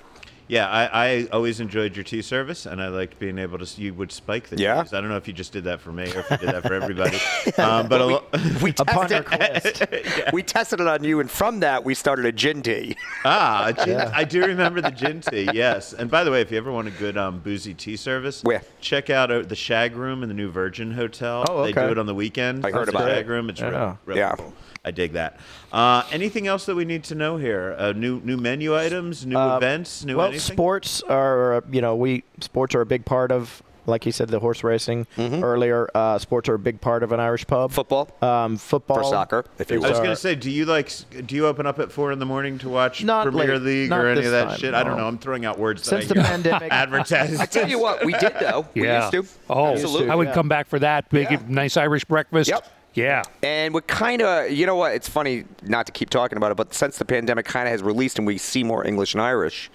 [0.48, 3.80] Yeah, I, I always enjoyed your tea service, and I liked being able to.
[3.80, 4.82] You would spike the Yeah.
[4.82, 4.94] teas.
[4.94, 6.62] I don't know if you just did that for me or if you did that
[6.62, 7.18] for everybody.
[7.58, 8.24] um, but a lo-
[8.62, 10.32] We Upon tested, request.
[10.32, 12.96] we tested it on you, and from that we started a gin tea.
[13.26, 15.48] ah, a gin, I do remember the gin tea.
[15.52, 18.42] Yes, and by the way, if you ever want a good um, boozy tea service,
[18.42, 18.62] Where?
[18.80, 21.44] check out uh, the Shag Room in the new Virgin Hotel.
[21.48, 21.72] Oh, okay.
[21.72, 22.64] They do it on the weekend.
[22.64, 23.14] I heard the about it.
[23.16, 23.50] Shag Room.
[23.50, 23.68] It's Yeah.
[23.70, 24.34] real, real Yeah.
[24.36, 24.54] cool.
[24.84, 25.38] I dig that.
[25.72, 27.74] Uh, anything else that we need to know here?
[27.78, 30.54] Uh, new new menu items, new Uh, events, new well, anything?
[30.54, 34.28] sports are uh, you know we sports are a big part of like you said
[34.28, 35.42] the horse racing Mm-hmm.
[35.42, 35.88] earlier.
[35.94, 37.72] Uh, sports are a big part of an Irish pub.
[37.72, 40.90] Football um, football for soccer, if you I was going to say, do you like?
[41.26, 43.62] Do you open up at four in the morning to watch Not Premier late.
[43.62, 44.74] League Not or any of that time, shit?
[44.74, 45.06] I don't know.
[45.08, 47.40] I'm throwing out words Since that the I pandemic, advertise.
[47.40, 48.66] I tell you what, we did though.
[48.74, 49.10] We yeah.
[49.10, 49.36] used to.
[49.50, 50.10] Oh, Absolutely.
[50.10, 50.34] I would yeah.
[50.34, 51.08] come back for that.
[51.10, 51.40] Big, Yeah.
[51.48, 52.48] nice Irish breakfast.
[52.50, 52.66] Yep.
[52.98, 53.22] Yeah.
[53.42, 54.92] And we're kind of, you know what?
[54.94, 57.82] It's funny not to keep talking about it, but since the pandemic kind of has
[57.82, 59.70] released and we see more English and Irish,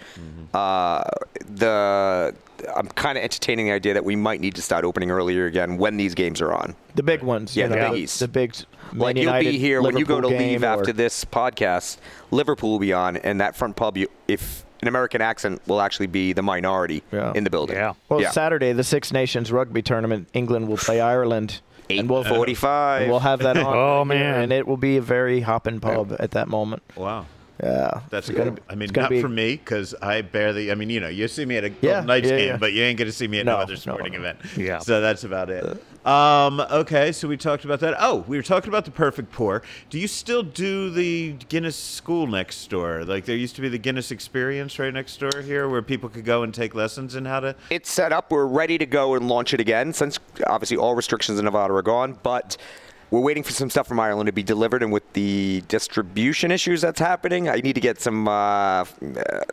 [0.54, 1.04] uh,
[1.50, 2.36] the
[2.76, 5.78] I'm kind of entertaining the idea that we might need to start opening earlier again
[5.78, 6.76] when these games are on.
[6.96, 7.56] the big ones.
[7.56, 8.20] Yeah, you the know, biggies.
[8.20, 8.56] The big.
[8.92, 11.98] Man Like you'll be here when you go to leave after this podcast.
[12.32, 16.08] Liverpool will be on, and that front pub, you, if an American accent, will actually
[16.08, 17.32] be the minority Yeah.
[17.34, 17.76] in the building.
[17.76, 17.94] Yeah.
[18.10, 18.32] Well, yeah.
[18.32, 23.08] Saturday the Six Nations rugby tournament, England will play Ireland And we'll- 8:45.
[23.08, 23.76] We'll have that on.
[23.76, 24.42] Oh, man.
[24.44, 26.84] and it will be a very hopping pub at that moment.
[26.96, 27.26] Wow.
[27.62, 28.46] Yeah, That's It's good.
[28.46, 30.72] gonna be- I mean, not be- for me because I barely.
[30.72, 32.58] I mean, you know, you see me at a Yeah, Golden Knights yeah, game, yeah.
[32.58, 34.20] but you ain't going to see me at No, no, other no, sporting no.
[34.20, 34.40] event.
[34.58, 34.80] Yeah.
[34.80, 35.64] So that's about it.
[36.06, 37.94] Um, okay, so we talked about that.
[38.00, 39.62] Oh, we were talking about the perfect pour.
[39.92, 43.06] Do you still do the Guinness school next door?
[43.06, 46.26] Like there used to be the Guinness experience right next door here, where people could
[46.26, 47.56] go and take lessons in how to.
[47.70, 48.32] it's set up.
[48.32, 51.82] We're ready to go and launch it again since obviously all restrictions in Nevada are
[51.84, 52.18] gone.
[52.24, 52.58] But
[53.14, 56.82] we're waiting for some stuff from Ireland to be delivered, and with the distribution issues
[56.82, 58.28] that's happening, I need to get some.
[58.28, 58.86] Uh, uh,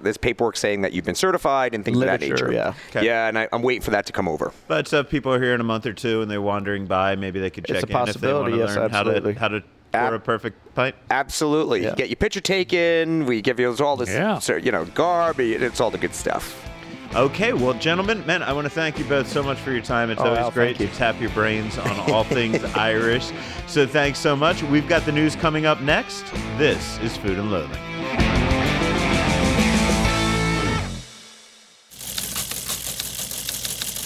[0.00, 2.50] there's paperwork saying that you've been certified and things of that nature.
[2.50, 2.72] yeah.
[2.88, 3.04] Okay.
[3.04, 4.52] Yeah, and I, I'm waiting for that to come over.
[4.66, 7.16] But so if people are here in a month or two and they're wandering by,
[7.16, 9.02] maybe they could It's check a in if they want possibility, to yes, learn how
[9.02, 9.34] to absolutely.
[9.34, 9.61] how to
[9.92, 10.94] pour Ab- a perfect pint.
[11.11, 11.82] Absolutely.
[11.82, 11.90] Yeah.
[11.90, 13.26] You get your picture taken.
[13.26, 14.38] We give you all this, Yeah.
[14.38, 15.61] so, you know, garbage.
[15.61, 16.70] It's all the good stuff.
[17.14, 20.11] Okay, well, gentlemen, man, I want to thank you both so much for your time.
[20.11, 23.32] It's Oh, always Al, great to tap your brains on all things Irish.
[23.66, 24.62] So thanks so much.
[24.62, 26.24] We've got the news coming up next.
[26.56, 28.30] This is Food and Loathing.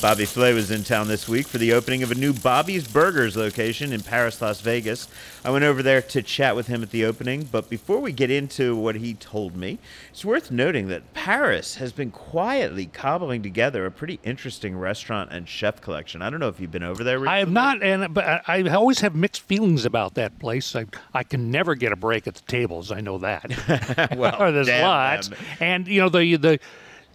[0.04, 3.38] Bobby Flay was in town this week for the opening of a new Bobby's Burgers
[3.38, 5.08] location in Paris, Las Vegas.
[5.42, 8.30] I went over there to chat with him at the opening, but before we get
[8.30, 9.78] into what he told me,
[10.10, 15.48] it's worth noting that Paris has been quietly cobbling together a pretty interesting restaurant and
[15.48, 16.20] chef collection.
[16.20, 17.18] I don't know if you've been over there.
[17.18, 17.36] Recently.
[17.36, 20.76] I have not, and but I, always have mixed feelings about that place.
[20.76, 20.84] I,
[21.14, 22.92] I can never get a break at the tables.
[22.92, 24.10] I know that.
[24.18, 25.38] Well, there's damn lots, them.
[25.60, 26.60] and you know the the.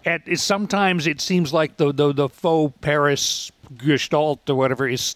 [0.10, 5.16] At, it- sometimes it seems like the, the the faux Paris gestalt or whatever is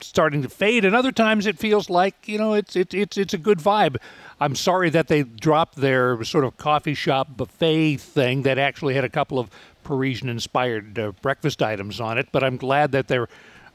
[0.00, 3.34] starting to fade, and other times it feels like you know it's it's it's it's
[3.34, 3.96] a good vibe.
[4.40, 9.02] I'm sorry that they dropped their sort of coffee shop buffet thing that actually had
[9.04, 9.50] a couple of
[9.82, 13.28] Parisian-inspired uh, breakfast items on it, but I'm glad that they're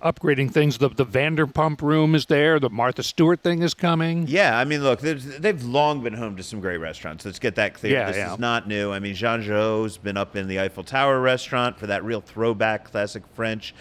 [0.04, 0.78] upgrading things.
[0.78, 2.60] The the Vanderpump room is there.
[2.60, 4.26] The Martha Stewart thing is coming.
[4.28, 7.26] Yeah, I mean, look, they've long been home to some great restaurants.
[7.26, 7.94] Let's get that clear.
[7.94, 8.34] Yeah, this yeah.
[8.34, 8.92] is not new.
[8.92, 12.86] I mean, Jean Joho's been up in the Eiffel Tower restaurant for that real throwback
[12.86, 13.74] classic French.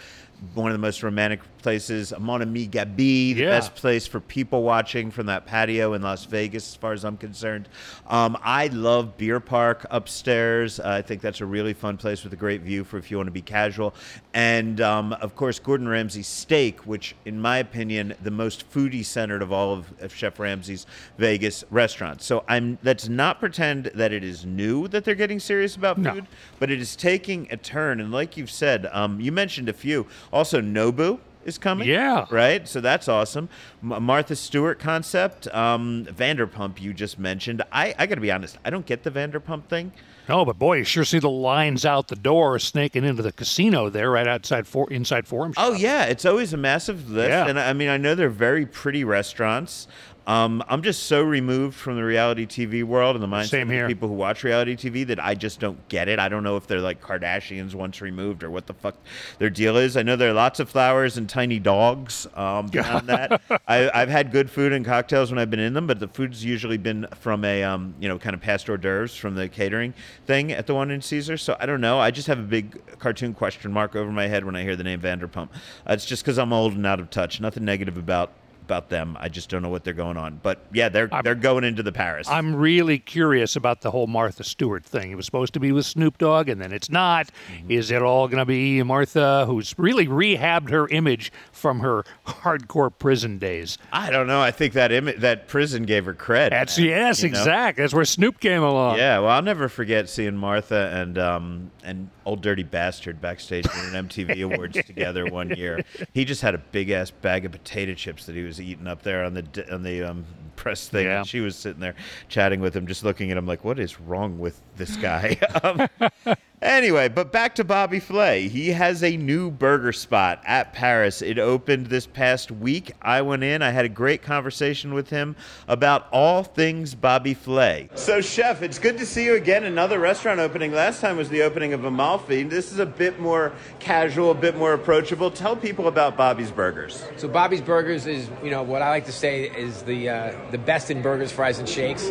[0.55, 3.51] One of the most romantic places, Mon Ami Gabi, the Yeah.
[3.51, 7.17] best place for people watching from that patio in Las Vegas, as far as I'm
[7.17, 7.69] concerned.
[8.09, 10.81] Um, I love Beer Park upstairs.
[10.81, 13.17] Uh, I think that's a really fun place with a great view for if you
[13.17, 13.95] want to be casual.
[14.35, 19.43] And um, of course, Gordon Ramsay's Steak, which, in my opinion, the most foodie centered
[19.43, 20.87] of all of, of Chef Ramsay's
[21.19, 22.25] Vegas restaurants.
[22.27, 26.15] So I'm let's not pretend that it is new that they're getting serious about No.
[26.15, 26.27] food,
[26.59, 28.01] but it is taking a turn.
[28.01, 30.07] And like you've said, um, you mentioned a few.
[30.33, 31.89] Also, Nobu is coming.
[31.89, 32.27] Yeah.
[32.31, 32.67] Right?
[32.69, 33.49] So that's awesome.
[33.83, 35.47] M- Martha Stewart concept.
[35.55, 37.63] Um, Vanderpump, you just mentioned.
[37.73, 39.93] I, I got to be honest, I don't get the Vanderpump thing.
[40.29, 43.91] Oh, but boy, you sure see the lines out the door snaking into the casino
[43.91, 45.53] there, right outside for inside Forum.
[45.57, 47.49] Oh yeah, it's always a massive list, Yeah.
[47.49, 49.89] and I I mean I know they're very pretty restaurants.
[50.27, 53.81] Um, I'm just so removed from the reality TV world and the mindset Same of
[53.81, 56.19] the people who watch reality TV that I just don't get it.
[56.19, 58.97] I don't know if they're like Kardashians once removed or what the fuck
[59.39, 59.97] their deal is.
[59.97, 62.29] I know there are lots of flowers and tiny dogs.
[62.35, 65.87] Um, beyond that, I, I've had good food and cocktails when I've been in them,
[65.87, 69.17] but the food's usually been from a um, you know kind of past hors d'oeuvres
[69.17, 69.93] from the catering
[70.27, 71.37] thing at the one in Caesar.
[71.37, 71.99] So I don't know.
[71.99, 74.85] I just have a big cartoon question mark over my head when I hear the
[74.85, 75.49] name Vanderpump.
[75.89, 77.41] Uh, it's just because I'm old and out of touch.
[77.41, 78.33] Nothing negative about
[78.73, 79.19] about them.
[79.21, 80.41] I just don't know what they're going on.
[80.43, 82.27] But yeah, they're they're going into the Paris.
[82.29, 85.11] I'm really curious about the whole Martha Stewart thing.
[85.11, 87.29] It was supposed to be with Snoop Dogg, and then it's not.
[87.55, 87.71] Mm-hmm.
[87.71, 92.91] Is it all going to be Martha, who's really rehabbed her image from her hardcore
[92.99, 93.77] prison days?
[93.93, 94.41] I don't know.
[94.41, 96.51] I think that Im- that prison gave her cred.
[96.51, 97.39] That's man, yes, you know?
[97.39, 97.77] exact.
[97.77, 98.97] That's where Snoop came along.
[98.97, 103.95] Yeah, well, I'll never forget seeing Martha and um, and Ol' Dirty Bastard backstage at
[103.95, 105.85] an MTV Awards together one year.
[106.15, 109.03] He just had a big ass bag of potato chips that he was eating up
[109.03, 110.25] there on the on the um,
[110.63, 111.07] press thing.
[111.07, 111.19] Yeah.
[111.19, 111.97] And she was sitting there
[112.29, 116.37] chatting with him, just looking at him like, "What is wrong with this guy?" um,
[116.63, 118.47] Anyway, but back to Bobby Flay.
[118.47, 121.21] He has a new burger spot at Paris.
[121.21, 122.93] It opened this past week.
[123.03, 123.63] I went in.
[123.63, 125.35] I had a great conversation with him
[125.67, 127.89] about all things Bobby Flay.
[127.97, 129.65] So, Chef, it's good to see you again.
[129.65, 130.73] Another restaurant opening.
[130.73, 132.45] Last time was the opening of Amalfi.
[132.45, 135.33] This is a bit more casual, a bit more approachable.
[135.33, 137.05] Tell people about Bobby's Burgers.
[137.17, 140.59] So Bobby's Burgers is, you know, what I like to say is the uh, the
[140.59, 142.11] best in burgers, fries, and shakes,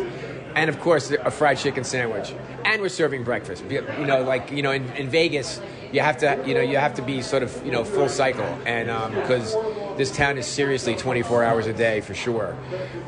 [0.54, 2.34] and of course a fried chicken sandwich.
[2.64, 3.64] And we're serving breakfast.
[3.70, 5.60] You know, like you know, in, in Vegas,
[5.92, 8.44] you have to, you know, you have to be sort of, you know, full cycle,
[8.66, 9.54] and because
[9.96, 12.56] this town is seriously 24 hours a day for sure.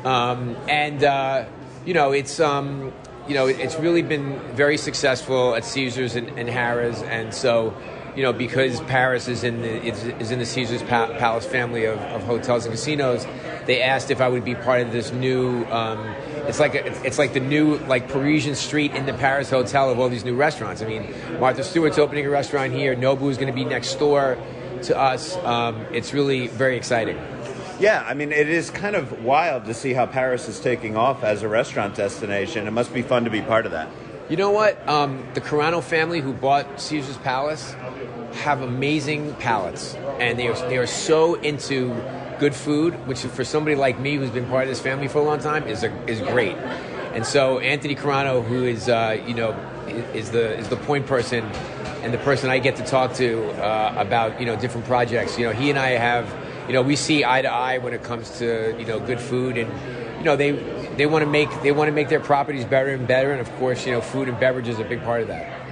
[0.03, 1.45] Um, and uh,
[1.85, 2.39] you know, it's.
[2.39, 2.91] Um,
[3.27, 7.73] you know, it's really been very successful at Caesars and, and Harrah's, and so
[8.15, 11.85] you know, because Paris is in the is, is in the Caesar's pa- Palace family
[11.85, 13.25] of, of hotels and casinos,
[13.65, 15.65] they asked if I would be part of this new.
[15.65, 15.99] Um,
[16.47, 19.99] it's like a, it's like the new like Parisian street in the Paris hotel of
[19.99, 20.81] all these new restaurants.
[20.81, 22.95] I mean, Martha Stewart's opening a restaurant here.
[22.95, 24.37] Nobu is going to be next door
[24.83, 25.35] to us.
[25.37, 27.17] Um, it's really very exciting.
[27.79, 31.25] Yeah, I mean, it is kind of wild to see how Paris is taking off
[31.25, 32.67] as a restaurant destination.
[32.67, 33.89] It must be fun to be part of that.
[34.29, 34.87] You know what?
[34.87, 37.75] Um, the Carano family who bought Caesar's Palace
[38.35, 41.95] have amazing palates, and they are, they are so into
[42.39, 45.23] good food, which for somebody like me who's been part of this family for a
[45.23, 46.55] long time is a, is great.
[47.13, 49.51] And so Anthony Carano, who is uh, you know
[50.13, 51.43] is the is the point person
[52.03, 55.39] and the person I get to talk to uh, about you know different projects.
[55.39, 56.33] You know, he and I have
[56.67, 59.57] you know we see eye to eye when it comes to you know good food
[59.57, 59.71] and
[60.19, 60.51] you know they
[60.97, 63.51] they want to make they want to make their properties better and better and of
[63.55, 65.64] course you know food and beverage is a big part of that.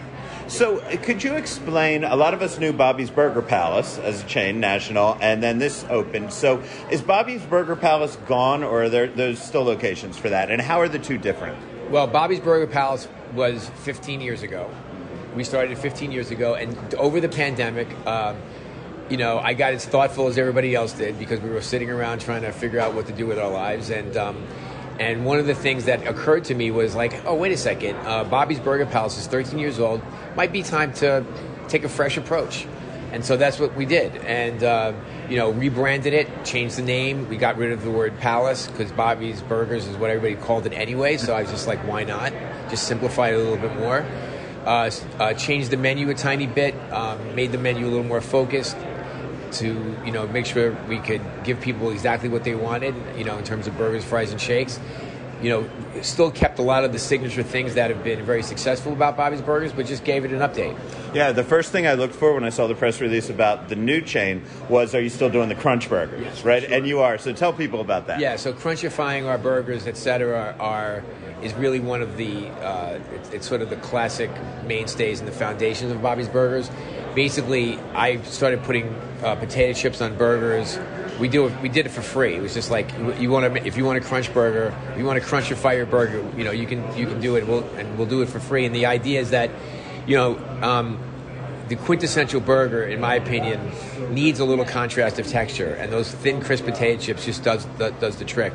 [0.47, 2.03] So, could you explain?
[2.03, 5.85] A lot of us knew Bobby's Burger Palace as a chain, national, and then this
[5.89, 6.33] opened.
[6.33, 10.51] So, is Bobby's Burger Palace gone, or are there there's still locations for that?
[10.51, 11.57] And how are the two different?
[11.89, 14.69] Well, Bobby's Burger Palace was 15 years ago.
[15.35, 18.37] We started 15 years ago, and over the pandemic, um,
[19.09, 22.19] you know, I got as thoughtful as everybody else did because we were sitting around
[22.19, 24.43] trying to figure out what to do with our lives, and um,
[24.99, 27.95] and one of the things that occurred to me was like, oh, wait a second,
[28.05, 30.01] uh, Bobby's Burger Palace is 13 years old.
[30.35, 31.25] Might be time to
[31.67, 32.67] take a fresh approach.
[33.11, 34.15] And so that's what we did.
[34.15, 34.93] And, uh,
[35.29, 37.29] you know, rebranded it, changed the name.
[37.29, 40.73] We got rid of the word palace because Bobby's Burgers is what everybody called it
[40.73, 41.17] anyway.
[41.17, 42.33] So I was just like, why not?
[42.69, 44.05] Just simplify it a little bit more.
[44.65, 44.89] Uh,
[45.19, 48.77] uh, changed the menu a tiny bit, um, made the menu a little more focused
[49.53, 53.37] to you know make sure we could give people exactly what they wanted you know
[53.37, 54.79] in terms of burgers fries and shakes
[55.41, 55.69] you know
[56.01, 59.41] still kept a lot of the signature things that have been very successful about bobby's
[59.41, 60.75] burgers but just gave it an update
[61.13, 63.75] Yeah, the first thing I looked for when I saw the press release about the
[63.75, 66.21] new chain was, are you still doing the Crunch Burgers?
[66.21, 66.63] Yes, right?
[66.63, 66.73] sure.
[66.73, 67.19] And you are.
[67.19, 68.19] So tell people about that.
[68.19, 71.03] yeah so crunchifying our burgers etc are
[71.43, 74.31] is really one of the uh, it's, it's sort of the classic
[74.65, 76.69] mainstays and the foundations of bobby's burgers
[77.13, 78.87] basically i started putting
[79.23, 80.79] uh, potato chips on burgers
[81.19, 82.35] we do it, we did it for free.
[82.35, 85.21] It was just like you want to if you want a crunch burger, you want
[85.21, 87.47] to crunch your fire burger, you know you can you can do it.
[87.47, 88.65] We'll, and we'll do it for free.
[88.65, 89.49] And the idea is that
[90.07, 90.99] you know um,
[91.67, 93.71] the quintessential burger, in my opinion,
[94.09, 97.93] needs a little contrast of texture, and those thin, crisp potato chips just does does,
[97.99, 98.53] does the trick.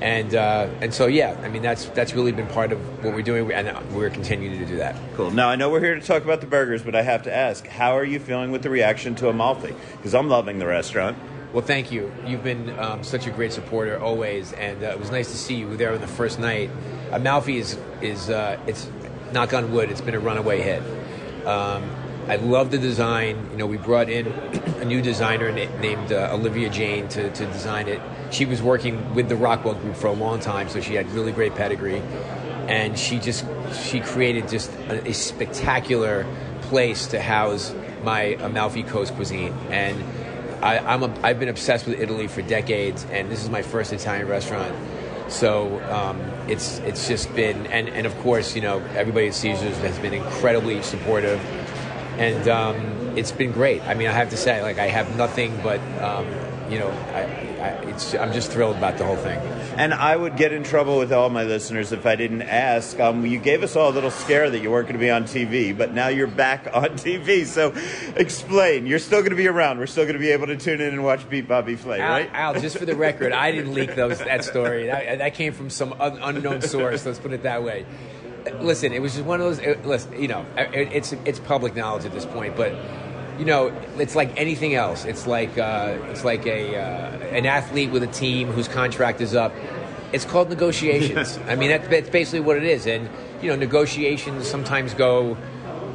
[0.00, 3.22] And uh, and so yeah, I mean that's that's really been part of what we're
[3.22, 4.96] doing, and we're continuing to do that.
[5.14, 5.30] Cool.
[5.30, 7.66] Now, I know we're here to talk about the burgers, but I have to ask,
[7.66, 9.74] how are you feeling with the reaction to Amalfi?
[9.96, 11.18] Because I'm loving the restaurant.
[11.52, 12.12] Well, thank you.
[12.24, 15.56] You've been um, such a great supporter always, and uh, it was nice to see
[15.56, 16.70] you there on the first night.
[17.10, 18.88] Amalfi is is uh, it's
[19.32, 20.82] knock on wood, it's been a runaway hit.
[21.46, 21.90] Um,
[22.28, 23.48] I love the design.
[23.50, 27.88] You know, we brought in a new designer named uh, Olivia Jane to, to design
[27.88, 28.00] it.
[28.30, 31.32] She was working with the Rockwell Group for a long time, so she had really
[31.32, 32.02] great pedigree,
[32.68, 33.44] and she just
[33.84, 36.26] she created just a, a spectacular
[36.62, 37.74] place to house
[38.04, 40.02] my Amalfi Coast cuisine and.
[40.62, 43.94] I, I'm a, I've been obsessed with Italy for decades, and this is my first
[43.94, 44.76] Italian restaurant.
[45.32, 49.78] So um, it's it's just been, and, and of course, you know, everybody at Caesars
[49.78, 51.40] has been incredibly supportive,
[52.18, 52.76] and um,
[53.16, 53.80] it's been great.
[53.84, 56.26] I mean, I have to say, like, I have nothing but, um,
[56.68, 59.38] you know, I, I, it's I'm just thrilled about the whole thing.
[59.76, 62.98] And I would get in trouble with all my listeners if I didn't ask.
[62.98, 65.24] Um, you gave us all a little scare that you weren't going to be on
[65.24, 67.44] TV, but now you're back on TV.
[67.44, 67.74] So
[68.16, 68.86] explain.
[68.86, 69.78] You're still going to be around.
[69.78, 72.10] We're still going to be able to tune in and watch Beat Bobby Flay, Al,
[72.10, 72.30] right?
[72.32, 74.86] Al, just for the record, I didn't leak those that story.
[74.86, 77.04] That, that came from some un, unknown source.
[77.04, 77.84] Let's put it that way.
[78.60, 79.58] Listen, it was just one of those.
[79.58, 82.72] It, listen, you know, it, it's it's public knowledge at this point, but
[83.40, 85.06] you know, it's like anything else.
[85.06, 89.34] It's like uh, it's like a uh, an athlete with a team whose contract is
[89.34, 89.54] up.
[90.12, 91.38] It's called negotiations.
[91.48, 92.86] I mean, that, that's basically what it is.
[92.86, 93.08] And
[93.40, 95.38] you know, negotiations sometimes go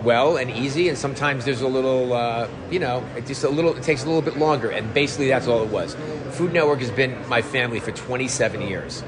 [0.03, 3.77] well and easy, and sometimes there's a little, uh, you know, it just a little.
[3.77, 4.71] It takes a little bit longer.
[4.71, 5.95] And basically, that's all it was.
[6.31, 9.03] Food Network has been my family for 27 years.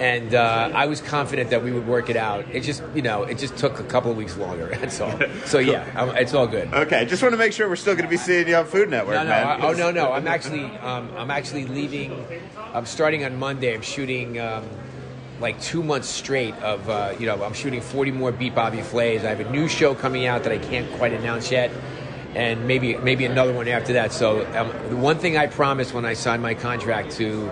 [0.00, 2.44] And uh, I was confident that we would work it out.
[2.52, 4.66] It just, you know, it just took a couple of weeks longer.
[4.80, 5.18] That's all.
[5.46, 6.72] So yeah, um, it's all good.
[6.72, 8.90] Okay, just want to make sure we're still going to be seeing you on Food
[8.90, 9.46] Network, No, no, man.
[9.46, 10.12] I, oh no, no.
[10.12, 12.26] I'm actually, um, I'm actually leaving.
[12.72, 13.74] I'm starting on Monday.
[13.74, 14.64] I'm shooting um,
[15.40, 19.24] like two months straight of, uh, you know, I'm shooting 40 more Beat Bobby Flays.
[19.24, 21.70] I have a new show coming out that I can't quite announce yet,
[22.34, 24.12] and maybe maybe another one after that.
[24.12, 27.50] So um, the one thing I promised when I signed my contract to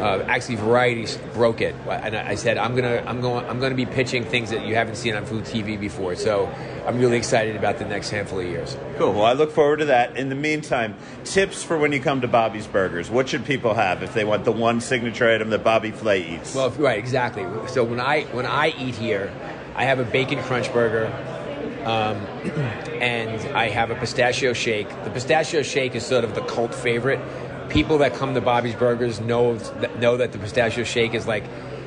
[0.00, 3.74] uh, actually Varieties broke it, and I I said I'm gonna I'm going I'm gonna
[3.74, 6.16] be pitching things that you haven't seen on food TV before.
[6.16, 6.52] So
[6.86, 8.76] I'm really excited about the next handful of years.
[8.98, 9.12] Cool.
[9.12, 10.16] Well, I look forward to that.
[10.16, 13.08] In the meantime, tips for when you come to Bobby's Burgers.
[13.10, 16.54] What should people have if they want the one signature item that Bobby Flay eats?
[16.54, 17.46] Well, right, exactly.
[17.68, 19.32] So when I when I eat here,
[19.76, 21.06] I have a bacon crunch burger,
[21.84, 22.16] um,
[23.00, 24.88] and I have a pistachio shake.
[25.04, 27.20] The pistachio shake is sort of the cult favorite.
[27.68, 29.54] People that come to Bobby's Burgers know
[29.98, 31.44] know that the pistachio shake is like,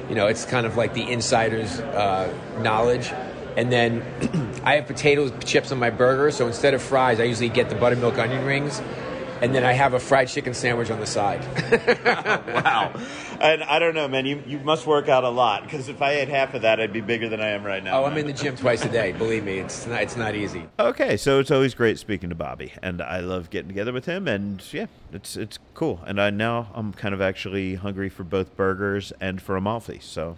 [0.10, 3.12] you know, it's kind of like the insider's uh, knowledge.
[3.56, 4.04] And then
[4.64, 6.32] I have potato chips on my burger.
[6.32, 8.82] So instead of fries, I usually get the buttermilk onion rings.
[9.42, 11.44] And then I have a fried chicken sandwich on the side.
[12.48, 12.92] wow.
[13.40, 14.26] And I don't know, man.
[14.26, 16.94] You, you must work out a lot because if I ate half of that, I'd
[16.94, 18.02] be bigger than I am right now.
[18.02, 19.12] Oh, I'm in the gym twice a day.
[19.12, 20.64] Believe me, it's not, it's not easy.
[20.80, 24.28] Okay, so it's always great speaking to Bobby, and I love getting together with him,
[24.28, 26.02] and yeah, it's it's cool.
[26.06, 30.00] And I now I'm kind of actually hungry for both burgers and for Amalfi.
[30.02, 30.38] So,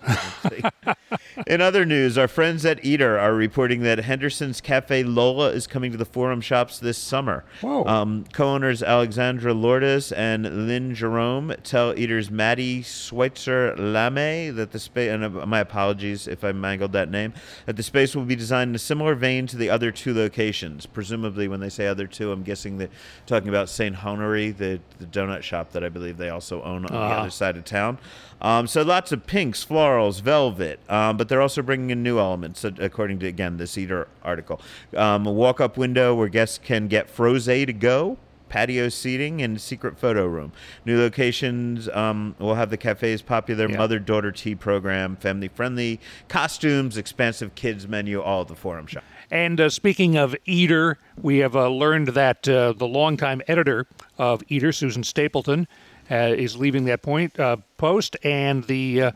[1.47, 5.91] in other news, our friends at Eater are reporting that Henderson's Cafe Lola is coming
[5.91, 7.45] to the Forum shops this summer.
[7.61, 7.85] Whoa.
[7.85, 15.11] Um, co-owners Alexandra Lourdes and Lynn Jerome tell Eater's Maddie Schweitzer Lame that the space,
[15.11, 17.33] and uh, my apologies if I mangled that name,
[17.65, 20.85] that the space will be designed in a similar vein to the other two locations.
[20.85, 22.89] Presumably, when they say other two, I'm guessing that
[23.25, 23.95] talking about St.
[23.95, 27.19] Honoré, the, the donut shop that I believe they also own on the Ah.
[27.21, 27.97] other side of town.
[28.41, 32.63] Um, so lots of pinks, florals, velvet, um, but they're also bringing in new elements,
[32.63, 34.61] according to again this Eater article.
[34.95, 38.17] Um, a walk-up window where guests can get froze to go.
[38.49, 40.51] Patio seating and secret photo room.
[40.85, 43.77] New locations um, will have the cafe's popular Yeah.
[43.77, 49.03] mother daughter tea program, family friendly costumes, expansive kids menu, all at the Forum shop.
[49.31, 53.85] And uh, speaking of Eater, we have uh, learned that uh, the longtime editor
[54.17, 55.67] of Eater, Susan Stapleton,
[56.09, 59.11] uh, is leaving that point uh, post, and the uh,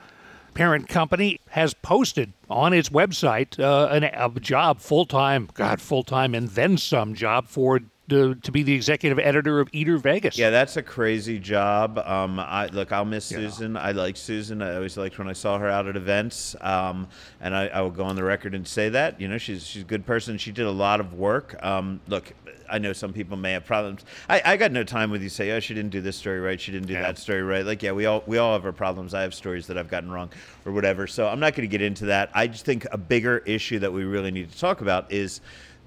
[0.54, 6.04] parent company has posted on its website uh, an, a job full time, God, full
[6.04, 7.80] time, and then some job for
[8.10, 10.38] to, to be the executive editor of Eater Vegas.
[10.38, 11.98] Yeah, that's a crazy job.
[12.00, 13.78] Um, I look, I'll miss Susan.
[13.78, 14.62] I like Susan.
[14.62, 16.56] I always liked when I saw her out at events.
[16.62, 17.08] Um,
[17.40, 19.22] and I, I will go on the record and say that.
[19.22, 20.38] You know, she's she's a good person.
[20.38, 21.56] She did a lot of work.
[21.64, 22.34] Um, look,
[22.70, 24.04] I know some people may have problems.
[24.28, 26.60] I, I got no time with you say, oh, she didn't do this story right.
[26.60, 27.04] She didn't do Yeah.
[27.04, 27.66] that story right.
[27.66, 29.14] Like, yeah, we all we all have our problems.
[29.14, 30.30] I have stories that I've gotten wrong
[30.66, 31.08] or whatever.
[31.08, 32.32] So I'm not going to get into that.
[32.34, 35.40] I just think a bigger issue that we really need to talk about is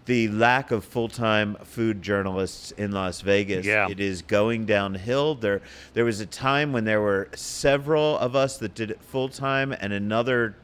[0.06, 3.66] the lack of full-time food journalists in Las Vegas.
[3.66, 3.88] Yeah.
[3.90, 5.34] It is going downhill.
[5.34, 5.60] There
[5.94, 9.92] there was a time when there were several of us that did it full-time and
[9.92, 10.54] another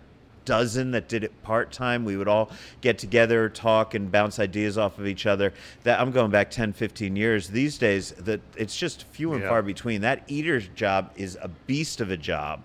[0.45, 2.05] dozen that did it part-time.
[2.05, 5.53] We would all get together, talk and bounce ideas off of each other.
[5.85, 7.49] That I'm going back 10, 15 years.
[7.49, 9.49] These days that it's just few and Yeah.
[9.49, 10.01] far between.
[10.01, 12.65] That eater's job is a beast of a job.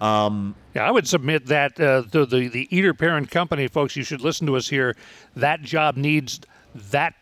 [0.00, 3.96] Um, Yeah, I would submit that uh, the, the the Eater parent company, folks.
[3.96, 4.94] You should listen to us here.
[5.34, 6.40] That job needs
[6.74, 7.14] that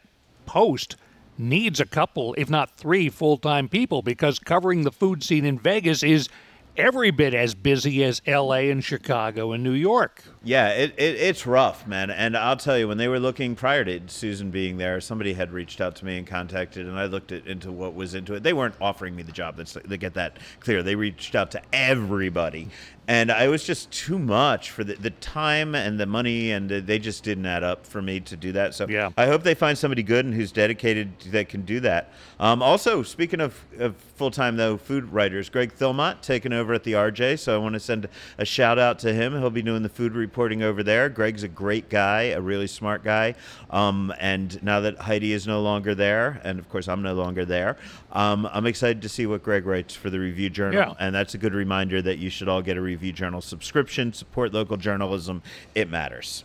[0.47, 0.97] post
[1.39, 5.59] needs a couple, if not three, full time people because covering the food scene in
[5.59, 6.29] Vegas is
[6.77, 8.71] every bit as busy as L.A.
[8.71, 10.25] and Chicago and New York.
[10.45, 12.11] Yeah, it, it it's rough, man.
[12.11, 15.53] And I'll tell you, when they were looking prior to Susan being there, somebody had
[15.53, 18.43] reached out to me and contacted, and I looked at, into what was into it.
[18.43, 19.55] They weren't offering me the job.
[19.59, 20.83] Let's they get that clear.
[20.83, 22.69] They reached out to everybody,
[23.07, 26.99] and I was just too much for the, the time and the money, and they
[26.99, 28.75] just didn't add up for me to do that.
[28.75, 29.11] So Yeah.
[29.17, 32.13] I hope they find somebody good and who's dedicated that can do that.
[32.41, 36.85] Um, also, speaking of, of full time though, food writers, Greg Thilmont taking over at
[36.85, 37.39] the RJ.
[37.39, 39.33] So I want to send a shout out to him.
[39.39, 41.09] He'll be doing the food reporting over there.
[41.09, 43.37] Greg's a great guy, a really smart guy.
[43.71, 47.45] Um, and now that Heidi is no longer there, and of course I'm no longer
[47.45, 47.77] there,
[48.11, 50.81] um, I'm excited to see what Greg writes for the Review Journal.
[50.81, 50.95] Yeah.
[50.99, 54.13] And that's a good reminder that you should all get a Review Journal subscription.
[54.13, 55.41] Support local journalism.
[55.73, 56.43] It matters.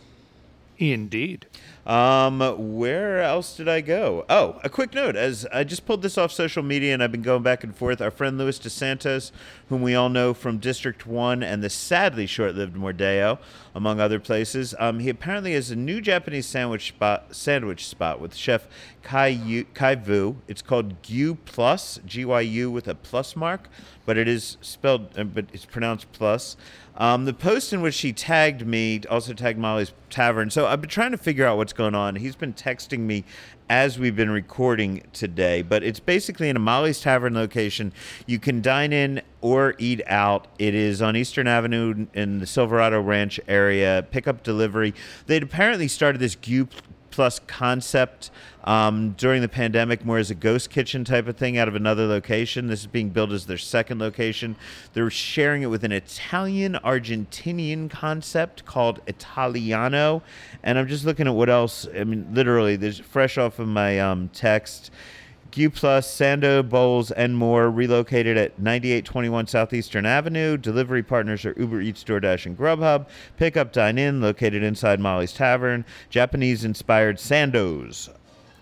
[0.78, 1.46] Indeed.
[1.86, 2.40] Um,
[2.76, 4.26] where else did I go?
[4.28, 5.16] Oh, a quick note.
[5.16, 8.00] As I just pulled this off social media and I've been going back and forth,
[8.00, 9.32] our friend Luis DeSantos,
[9.68, 13.38] whom we all know from District 1 and the sadly short lived Mordeo,
[13.74, 18.34] among other places, um, he apparently has a new Japanese sandwich spot, sandwich spot with
[18.34, 18.68] chef
[19.02, 20.36] Kai, Yu, Khai Vu.
[20.46, 23.68] It's called Gyu Plus, G Y U with a plus mark,
[24.04, 26.56] but it is spelled, uh, but it's pronounced plus.
[26.96, 30.50] Um, the post in which he tagged me also tagged Molly's Tavern.
[30.50, 32.16] So I've been trying to figure out what's going on.
[32.16, 33.22] He's been texting me
[33.68, 37.92] as we've been recording today, but it's basically in a Molly's Tavern location.
[38.26, 40.48] You can dine in or eat out.
[40.58, 44.04] It is on Eastern Avenue in the Silverado Ranch area.
[44.10, 44.94] Pickup delivery.
[45.26, 46.68] They'd apparently started this Gyu
[47.12, 48.32] Plus concept
[48.64, 52.06] um, during the pandemic, more as a ghost kitchen type of thing out of another
[52.06, 52.66] location.
[52.66, 54.56] This is being built as their second location.
[54.92, 60.22] They're sharing it with an Italian Argentinian concept called Italiano.
[60.62, 61.86] And I'm just looking at what else.
[61.94, 64.90] I mean, literally, there's fresh off of my um, text.
[65.50, 70.56] Gyu Plus, Sando, Bowls, and more relocated at 9821 Southeastern Avenue.
[70.56, 73.08] Delivery partners are Uber Eats, DoorDash, and Grubhub.
[73.36, 75.84] Pickup Dine In, located inside Molly's Tavern.
[76.08, 78.10] Japanese inspired Sandos.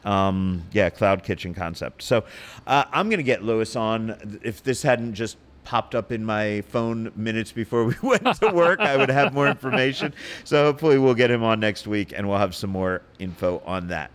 [0.09, 2.03] Um, yeah, cloud kitchen concept.
[2.03, 2.25] So
[2.67, 4.41] uh, I'm going to get Luis on.
[4.43, 8.81] If this hadn't just popped up in my phone minutes before we went to work,
[8.81, 10.15] I would have more information.
[10.45, 13.89] So hopefully we'll get him on next week and we'll have some more info on
[13.89, 14.11] that.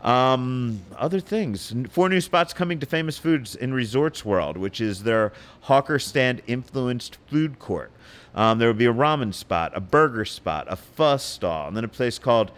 [0.00, 1.74] Um, other things.
[1.90, 6.40] Four new spots coming to Famous Foods in Resorts World, which is their hawker stand
[6.46, 7.90] influenced food court.
[8.34, 11.84] Um, there will be a ramen spot, a burger spot, a pho stall, and then
[11.84, 12.50] a place called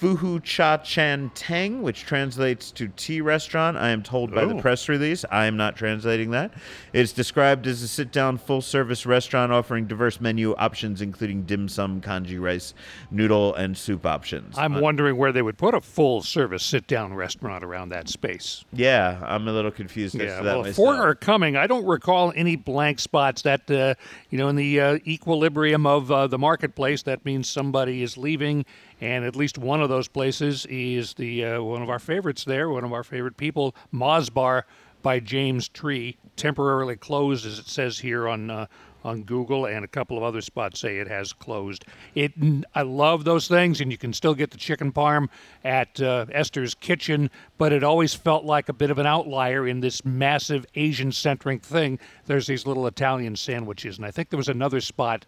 [0.00, 3.78] Fuhu Cha Chan Teng, which translates to tea restaurant.
[3.78, 4.60] I am told by the Oh.
[4.60, 5.24] press release.
[5.30, 6.52] I am not translating that.
[6.92, 11.66] It's described as a sit down, full service restaurant offering diverse menu options, including dim
[11.68, 12.74] sum, congee rice,
[13.10, 14.54] noodle, and soup options.
[14.58, 18.10] I'm Uh, wondering where they would put a full service sit down restaurant around that
[18.10, 18.64] space.
[18.74, 20.76] yeah, I'm a little confused as Yeah, to that well, myself.
[20.76, 21.56] four are coming.
[21.56, 23.94] I don't recall any blank spots that, uh,
[24.28, 28.66] you know, in the uh, equilibrium of uh, the marketplace, that means somebody is leaving,
[29.00, 32.70] and at least one of those places is the uh, one of our favorites there,
[32.70, 34.66] one of our favorite people, Moz Bar
[35.02, 38.50] by James Trees, temporarily closed, as it says here on.
[38.50, 38.66] Uh,
[39.06, 41.84] on Google and a couple of other spots say it has closed.
[42.16, 42.32] It,
[42.74, 45.28] I love those things, and you can still get the chicken parm
[45.64, 49.78] at uh, Esther's Kitchen, but it always felt like a bit of an outlier in
[49.78, 52.00] this massive Asian-centric thing.
[52.26, 55.24] There's these little Italian sandwiches, and I think there was another spot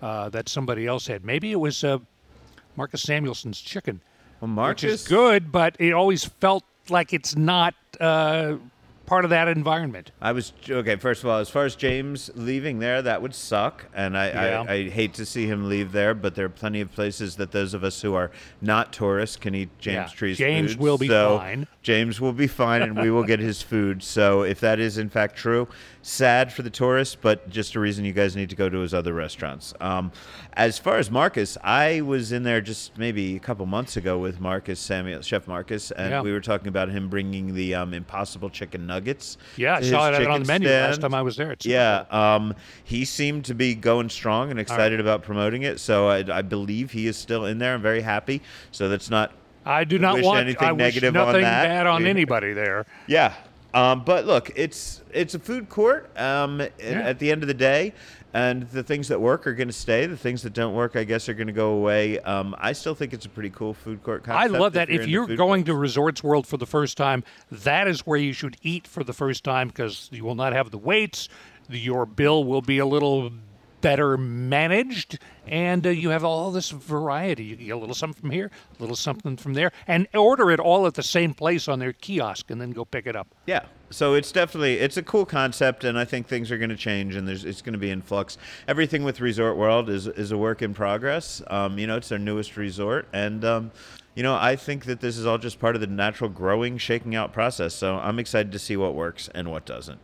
[0.00, 1.24] uh, that somebody else had.
[1.24, 1.98] Maybe it was uh,
[2.78, 4.00] Marcus Samuelsson's Chicken,
[4.40, 8.54] well, which Marcus, is good, but it always felt like it's not uh,
[9.04, 10.12] part of that environment.
[10.20, 10.94] I was okay.
[10.94, 14.64] First of all, as far as James leaving there, that would suck, and I, Yeah.
[14.68, 16.14] I, I hate to see him leave there.
[16.14, 18.30] But there are plenty of places that those of us who are
[18.62, 20.80] not tourists can eat James Yeah, Tree's James food.
[20.80, 21.66] will be So fine.
[21.82, 24.04] James will be fine, and we will get his food.
[24.04, 25.66] So if that is in fact true,
[26.08, 28.94] sad for the tourists, but just a reason you guys need to go to his
[28.94, 29.74] other restaurants.
[29.80, 30.10] Um,
[30.54, 34.40] as far as Marcus, I was in there just maybe a couple months ago with
[34.40, 36.22] Marcus Samuel, Chef Marcus, and Yeah.
[36.22, 39.36] we were talking about him bringing the um, Impossible Chicken Nuggets.
[39.56, 41.52] Yeah, I saw it on the menu last time I was there.
[41.52, 42.54] It's Yeah, um,
[42.84, 45.78] he seemed to be going strong and excited about promoting it.
[45.78, 48.40] So I, I believe he is still in there and very happy.
[48.72, 49.32] So that's not.
[49.66, 51.64] I do not wish want anything I negative on nothing that.
[51.64, 52.86] bad on anybody there.
[53.06, 53.34] Yeah,
[53.74, 56.10] um, but look, it's it's a food court.
[56.18, 57.92] Um, a- At the end of the day,
[58.34, 60.06] and the things that work are going to stay.
[60.06, 62.18] The things that don't work, I guess, are going to go away.
[62.20, 64.54] Um, I still think it's a pretty cool food court concept.
[64.54, 64.90] I love that.
[64.90, 65.66] If into you're going courts.
[65.66, 69.12] to Resorts World for the first time, that is where you should eat for the
[69.12, 71.28] first time because you will not have the waits.
[71.70, 73.30] Your bill will be a little
[73.80, 77.44] better managed, and uh, you have all this variety.
[77.44, 80.60] You get a little something from here, a little something from there, and order it
[80.60, 83.28] all at the same place on their kiosk, and then go pick it up.
[83.46, 83.64] Yeah.
[83.90, 87.14] So it's definitely it's a cool concept, and I think things are going to change,
[87.14, 88.36] and there's it's going to be in flux.
[88.66, 91.40] Everything with Resort World is is a work in progress.
[91.46, 93.70] Um, you know, it's their newest resort, and um,
[94.14, 97.14] you know, I think that this is all just part of the natural growing, shaking
[97.14, 97.72] out process.
[97.72, 100.00] So I'm excited to see what works and what doesn't.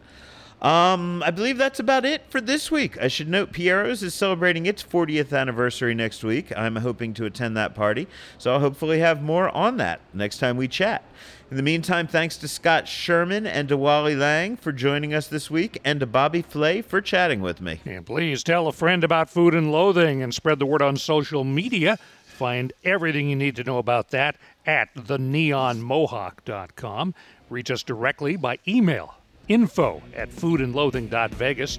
[0.63, 2.97] Um, I believe that's about it for this week.
[2.99, 6.57] I should note Piero's is celebrating its 40th anniversary next week.
[6.57, 10.57] I'm hoping to attend that party, so I'll hopefully have more on that next time
[10.57, 11.05] we chat.
[11.51, 15.51] In the meantime, thanks to Scott Sherman and to Wally Lang for joining us this
[15.51, 17.81] week, and to Bobby Flay for chatting with me.
[17.85, 21.45] And please tell a friend about food and loathing and spread the word on social
[21.45, 21.99] media.
[22.25, 24.37] Find everything you need to know about that
[24.67, 27.15] at theneonmohawk.com.
[27.51, 29.17] Reach us directly by email
[29.49, 31.79] info at foodandloathing.vegas.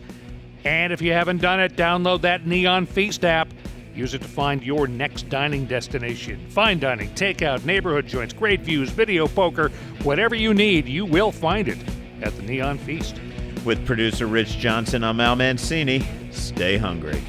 [0.63, 3.47] And if you haven't done it, download that Neon Feast app.
[3.93, 6.45] Use it to find your next dining destination.
[6.49, 9.69] Fine dining, takeout, neighborhood joints, great views, video poker,
[10.03, 11.77] whatever you need, you will find it
[12.21, 13.19] at the Neon Feast.
[13.63, 16.05] With producer Rich Johnson, I'm Al Mancini.
[16.31, 17.21] Stay hungry.